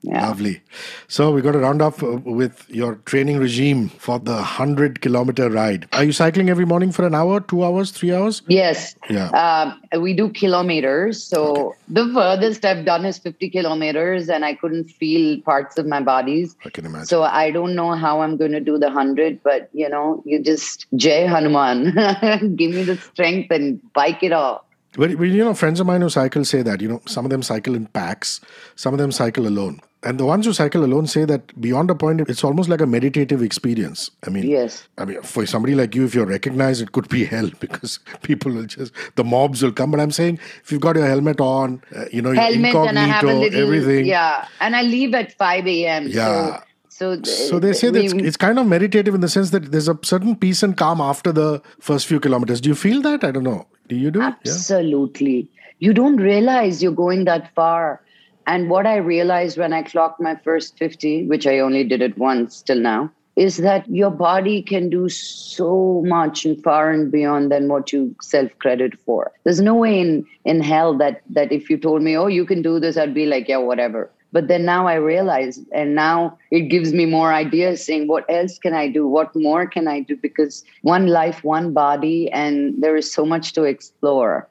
Yeah. 0.03 0.27
Lovely. 0.27 0.61
So 1.07 1.31
we 1.31 1.41
got 1.41 1.51
to 1.51 1.59
round 1.59 1.81
off 1.81 2.01
uh, 2.01 2.17
with 2.23 2.65
your 2.69 2.95
training 3.05 3.37
regime 3.37 3.89
for 3.89 4.17
the 4.17 4.33
100 4.33 5.01
kilometer 5.01 5.49
ride. 5.49 5.87
Are 5.93 6.03
you 6.03 6.11
cycling 6.11 6.49
every 6.49 6.65
morning 6.65 6.91
for 6.91 7.05
an 7.05 7.13
hour, 7.13 7.39
two 7.39 7.63
hours, 7.63 7.91
three 7.91 8.13
hours? 8.13 8.41
Yes. 8.47 8.95
Yeah. 9.09 9.29
Um, 9.29 10.01
we 10.01 10.15
do 10.15 10.29
kilometers. 10.29 11.23
So 11.23 11.67
okay. 11.67 11.77
the 11.89 12.11
furthest 12.13 12.65
I've 12.65 12.83
done 12.83 13.05
is 13.05 13.19
50 13.19 13.49
kilometers 13.51 14.27
and 14.27 14.43
I 14.43 14.55
couldn't 14.55 14.89
feel 14.89 15.39
parts 15.41 15.77
of 15.77 15.85
my 15.85 16.01
bodies. 16.01 16.55
I 16.65 16.69
can 16.69 16.85
imagine. 16.85 17.05
So 17.05 17.21
I 17.23 17.51
don't 17.51 17.75
know 17.75 17.93
how 17.93 18.21
I'm 18.21 18.37
going 18.37 18.53
to 18.53 18.59
do 18.59 18.79
the 18.79 18.87
100, 18.87 19.43
but 19.43 19.69
you 19.71 19.87
know, 19.87 20.23
you 20.25 20.41
just, 20.41 20.87
Jay 20.95 21.27
Hanuman, 21.27 21.91
give 22.55 22.71
me 22.71 22.83
the 22.83 22.97
strength 22.97 23.51
and 23.51 23.79
bike 23.93 24.23
it 24.23 24.31
off. 24.31 24.63
But, 24.97 25.11
you 25.11 25.45
know, 25.45 25.53
friends 25.53 25.79
of 25.79 25.87
mine 25.87 26.01
who 26.01 26.09
cycle 26.09 26.43
say 26.43 26.63
that, 26.63 26.81
you 26.81 26.89
know, 26.89 27.01
some 27.05 27.23
of 27.23 27.31
them 27.31 27.43
cycle 27.43 27.75
in 27.75 27.85
packs, 27.87 28.41
some 28.75 28.93
of 28.93 28.97
them 28.97 29.11
cycle 29.11 29.47
alone. 29.47 29.79
And 30.03 30.19
the 30.19 30.25
ones 30.25 30.47
who 30.47 30.53
cycle 30.53 30.83
alone 30.83 31.05
say 31.05 31.25
that 31.25 31.59
beyond 31.61 31.91
a 31.91 31.95
point, 31.95 32.21
it's 32.21 32.43
almost 32.43 32.69
like 32.69 32.81
a 32.81 32.87
meditative 32.87 33.43
experience. 33.43 34.09
I 34.25 34.31
mean, 34.31 34.47
yes. 34.47 34.87
I 34.97 35.05
mean, 35.05 35.21
for 35.21 35.45
somebody 35.45 35.75
like 35.75 35.93
you, 35.93 36.05
if 36.05 36.15
you're 36.15 36.25
recognized, 36.25 36.81
it 36.81 36.91
could 36.91 37.07
be 37.07 37.25
hell 37.33 37.51
because 37.59 37.99
people 38.23 38.51
will 38.51 38.65
just 38.65 38.93
the 39.15 39.23
mobs 39.23 39.61
will 39.61 39.71
come. 39.71 39.91
But 39.91 39.99
I'm 39.99 40.09
saying, 40.11 40.39
if 40.63 40.71
you've 40.71 40.81
got 40.81 40.95
your 40.95 41.05
helmet 41.05 41.39
on, 41.39 41.83
uh, 41.95 42.05
you 42.11 42.21
know, 42.21 42.33
helmet 42.33 42.55
incognito, 42.55 42.87
and 42.87 42.97
I 42.99 43.03
have 43.03 43.23
a 43.25 43.33
little, 43.33 43.61
everything. 43.61 44.05
Yeah, 44.05 44.47
and 44.59 44.75
I 44.75 44.81
leave 44.81 45.13
at 45.13 45.37
five 45.37 45.67
a.m. 45.67 46.07
Yeah. 46.07 46.61
So, 46.89 47.21
so, 47.23 47.23
so 47.23 47.59
they 47.59 47.73
say 47.73 47.89
that 47.89 48.03
it's, 48.03 48.13
it's 48.13 48.37
kind 48.37 48.59
of 48.59 48.67
meditative 48.67 49.15
in 49.15 49.21
the 49.21 49.29
sense 49.29 49.51
that 49.51 49.71
there's 49.71 49.87
a 49.87 49.97
certain 50.03 50.35
peace 50.35 50.61
and 50.61 50.77
calm 50.77 50.99
after 50.99 51.31
the 51.31 51.61
first 51.79 52.07
few 52.07 52.19
kilometers. 52.19 52.59
Do 52.61 52.69
you 52.69 52.75
feel 52.75 53.01
that? 53.01 53.23
I 53.23 53.31
don't 53.31 53.43
know. 53.43 53.67
Do 53.87 53.95
you 53.95 54.11
do? 54.11 54.21
Absolutely. 54.21 55.35
Yeah. 55.37 55.71
You 55.79 55.93
don't 55.93 56.17
realize 56.17 56.83
you're 56.83 56.91
going 56.91 57.25
that 57.25 57.53
far 57.55 58.01
and 58.47 58.69
what 58.69 58.85
I 58.85 58.97
realized 58.97 59.57
when 59.57 59.73
I 59.73 59.83
clocked 59.83 60.19
my 60.19 60.35
first 60.35 60.77
50, 60.77 61.27
which 61.27 61.47
I 61.47 61.59
only 61.59 61.83
did 61.83 62.01
it 62.01 62.17
once 62.17 62.61
till 62.61 62.79
now, 62.79 63.11
is 63.35 63.57
that 63.57 63.89
your 63.89 64.11
body 64.11 64.61
can 64.61 64.89
do 64.89 65.07
so 65.07 66.03
much 66.05 66.45
and 66.45 66.61
far 66.63 66.91
and 66.91 67.11
beyond 67.11 67.51
than 67.51 67.69
what 67.69 67.93
you 67.93 68.15
self 68.21 68.51
credit 68.59 68.99
for. 68.99 69.31
There's 69.43 69.61
no 69.61 69.75
way 69.75 69.99
in, 69.99 70.25
in 70.45 70.61
hell 70.61 70.97
that 70.97 71.21
that 71.29 71.51
if 71.51 71.69
you 71.69 71.77
told 71.77 72.01
me, 72.01 72.17
oh, 72.17 72.27
you 72.27 72.45
can 72.45 72.61
do 72.61 72.79
this, 72.79 72.97
I'd 72.97 73.13
be 73.13 73.25
like, 73.25 73.47
yeah, 73.47 73.57
whatever. 73.57 74.11
But 74.33 74.47
then 74.47 74.63
now 74.63 74.87
I 74.87 74.95
realize, 74.95 75.59
and 75.73 75.93
now 75.93 76.37
it 76.51 76.69
gives 76.69 76.93
me 76.93 77.05
more 77.05 77.33
ideas 77.33 77.85
saying, 77.85 78.07
what 78.07 78.25
else 78.29 78.57
can 78.57 78.73
I 78.73 78.87
do? 78.87 79.05
What 79.05 79.35
more 79.35 79.65
can 79.67 79.87
I 79.89 80.01
do? 80.01 80.15
Because 80.15 80.63
one 80.83 81.07
life, 81.07 81.43
one 81.43 81.73
body, 81.73 82.31
and 82.31 82.81
there 82.81 82.95
is 82.95 83.11
so 83.11 83.25
much 83.25 83.51
to 83.53 83.63
explore. 83.63 84.47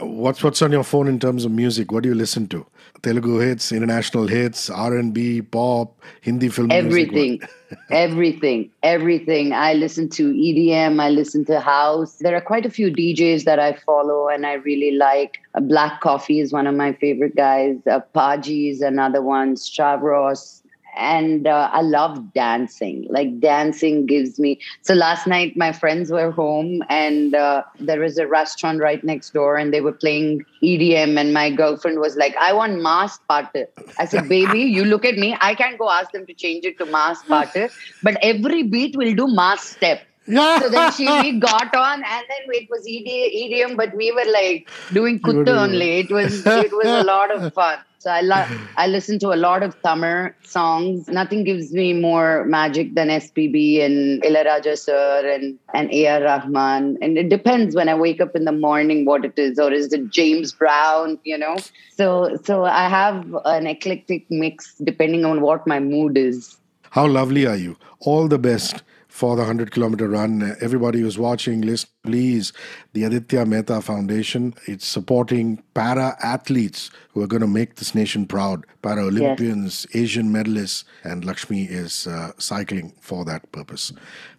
What's 0.00 0.42
what's 0.42 0.62
on 0.62 0.72
your 0.72 0.82
phone 0.82 1.06
in 1.06 1.18
terms 1.20 1.44
of 1.44 1.52
music? 1.52 1.92
What 1.92 2.02
do 2.02 2.08
you 2.08 2.14
listen 2.14 2.46
to? 2.48 2.66
Telugu 3.02 3.38
hits, 3.38 3.72
international 3.72 4.26
hits, 4.26 4.70
R 4.70 4.96
and 4.96 5.12
B, 5.12 5.42
pop, 5.42 6.02
Hindi 6.22 6.48
film 6.48 6.70
everything, 6.70 7.40
everything, 7.90 8.70
everything. 8.82 9.52
I 9.52 9.74
listen 9.74 10.08
to 10.10 10.32
EDM. 10.32 11.00
I 11.00 11.10
listen 11.10 11.44
to 11.46 11.60
house. 11.60 12.16
There 12.16 12.34
are 12.34 12.40
quite 12.40 12.64
a 12.64 12.70
few 12.70 12.90
DJs 12.90 13.44
that 13.44 13.58
I 13.58 13.74
follow 13.74 14.28
and 14.28 14.46
I 14.46 14.54
really 14.54 14.92
like. 14.92 15.38
Black 15.60 16.00
Coffee 16.00 16.40
is 16.40 16.52
one 16.52 16.66
of 16.66 16.74
my 16.74 16.92
favorite 16.94 17.36
guys. 17.36 17.76
Uh, 17.90 18.00
Paji 18.14 18.70
is 18.70 18.80
another 18.80 19.22
one. 19.22 19.56
Stavros, 19.56 20.62
and 20.96 21.46
uh, 21.46 21.70
I 21.72 21.82
love 21.82 22.32
dancing. 22.32 23.06
Like 23.10 23.40
dancing 23.40 24.06
gives 24.06 24.38
me. 24.38 24.60
So 24.82 24.94
last 24.94 25.26
night 25.26 25.56
my 25.56 25.72
friends 25.72 26.10
were 26.10 26.30
home, 26.30 26.82
and 26.88 27.34
uh, 27.34 27.62
there 27.78 28.00
was 28.00 28.18
a 28.18 28.26
restaurant 28.26 28.80
right 28.80 29.02
next 29.04 29.30
door, 29.30 29.56
and 29.56 29.72
they 29.72 29.80
were 29.80 29.92
playing 29.92 30.44
EDM. 30.62 31.18
And 31.18 31.32
my 31.32 31.50
girlfriend 31.50 31.98
was 31.98 32.16
like, 32.16 32.36
"I 32.36 32.52
want 32.52 32.80
mass 32.80 33.18
party." 33.28 33.64
I 33.98 34.06
said, 34.06 34.28
"Baby, 34.36 34.60
you 34.60 34.84
look 34.84 35.04
at 35.04 35.16
me. 35.16 35.36
I 35.40 35.54
can't 35.54 35.78
go 35.78 35.90
ask 35.90 36.10
them 36.12 36.26
to 36.26 36.34
change 36.34 36.64
it 36.64 36.78
to 36.78 36.86
mass 36.86 37.22
party, 37.24 37.68
but 38.02 38.18
every 38.22 38.62
beat 38.62 38.96
will 38.96 39.14
do 39.14 39.26
mass 39.28 39.62
step." 39.62 40.06
so 40.26 40.68
then 40.68 40.92
she 40.92 41.04
we 41.04 41.38
got 41.48 41.74
on 41.74 42.02
and 42.02 42.24
then 42.28 42.42
it 42.48 42.68
was 42.68 42.86
EDM, 42.86 43.76
but 43.76 43.94
we 43.94 44.10
were 44.12 44.30
like 44.32 44.68
doing 44.92 45.20
kutta 45.20 45.56
only. 45.56 46.00
It 46.00 46.10
was 46.10 46.44
it 46.46 46.72
was 46.72 46.86
a 46.86 47.04
lot 47.04 47.30
of 47.30 47.52
fun. 47.60 47.78
So 48.06 48.12
I 48.12 48.20
love 48.20 48.48
I 48.76 48.86
listen 48.86 49.18
to 49.18 49.32
a 49.32 49.38
lot 49.44 49.64
of 49.64 49.74
Tamil 49.82 50.30
songs. 50.44 51.08
Nothing 51.08 51.42
gives 51.42 51.72
me 51.72 51.92
more 51.92 52.44
magic 52.44 52.94
than 52.94 53.08
SPB 53.08 53.84
and 53.84 54.22
Ilaiyaraaja 54.22 54.74
sir 54.78 55.28
and 55.28 55.58
and 55.74 55.90
A.R. 55.90 56.20
Rahman. 56.22 56.98
And 57.02 57.18
it 57.18 57.28
depends 57.28 57.74
when 57.74 57.88
I 57.88 57.96
wake 57.96 58.20
up 58.20 58.36
in 58.36 58.44
the 58.44 58.52
morning 58.52 59.06
what 59.06 59.24
it 59.24 59.36
is, 59.36 59.58
or 59.58 59.72
is 59.72 59.92
it 59.92 60.08
James 60.10 60.52
Brown? 60.52 61.18
You 61.24 61.36
know. 61.36 61.56
So 61.96 62.38
so 62.44 62.62
I 62.62 62.88
have 62.88 63.34
an 63.44 63.66
eclectic 63.66 64.30
mix 64.30 64.76
depending 64.90 65.24
on 65.24 65.40
what 65.40 65.66
my 65.66 65.80
mood 65.80 66.16
is. 66.16 66.56
How 66.90 67.08
lovely 67.08 67.44
are 67.44 67.56
you? 67.56 67.76
All 67.98 68.28
the 68.28 68.38
best 68.38 68.84
for 69.16 69.34
the 69.34 69.40
100 69.40 69.70
kilometer 69.70 70.06
run. 70.08 70.54
Everybody 70.60 71.00
who's 71.00 71.18
watching, 71.18 71.62
list, 71.62 71.86
please. 72.02 72.52
The 72.92 73.04
Aditya 73.04 73.46
Mehta 73.46 73.80
Foundation, 73.80 74.52
it's 74.66 74.86
supporting 74.86 75.62
para 75.72 76.16
athletes 76.22 76.90
who 77.12 77.22
are 77.22 77.26
going 77.26 77.40
to 77.40 77.46
make 77.46 77.76
this 77.76 77.94
nation 77.94 78.26
proud. 78.26 78.66
Para 78.82 79.02
Olympians, 79.04 79.86
yes. 79.88 80.02
Asian 80.02 80.26
medalists, 80.30 80.84
and 81.02 81.24
Lakshmi 81.24 81.62
is 81.64 82.06
uh, 82.06 82.32
cycling 82.36 82.92
for 83.00 83.24
that 83.24 83.50
purpose. 83.52 83.90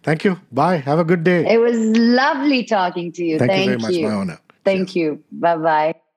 Thank 0.04 0.24
you. 0.24 0.40
Bye. 0.52 0.76
Have 0.76 1.00
a 1.00 1.04
good 1.04 1.24
day. 1.24 1.44
It 1.52 1.58
was 1.58 1.76
lovely 1.98 2.62
talking 2.62 3.10
to 3.12 3.24
you. 3.24 3.38
Thank, 3.38 3.50
Thank 3.50 3.70
you 3.70 3.78
very 3.78 3.94
you. 3.94 4.02
much. 4.02 4.12
My 4.12 4.16
honor. 4.16 4.38
Thank 4.64 4.94
you. 4.94 5.24
Bye 5.32 5.56
bye. 5.56 6.07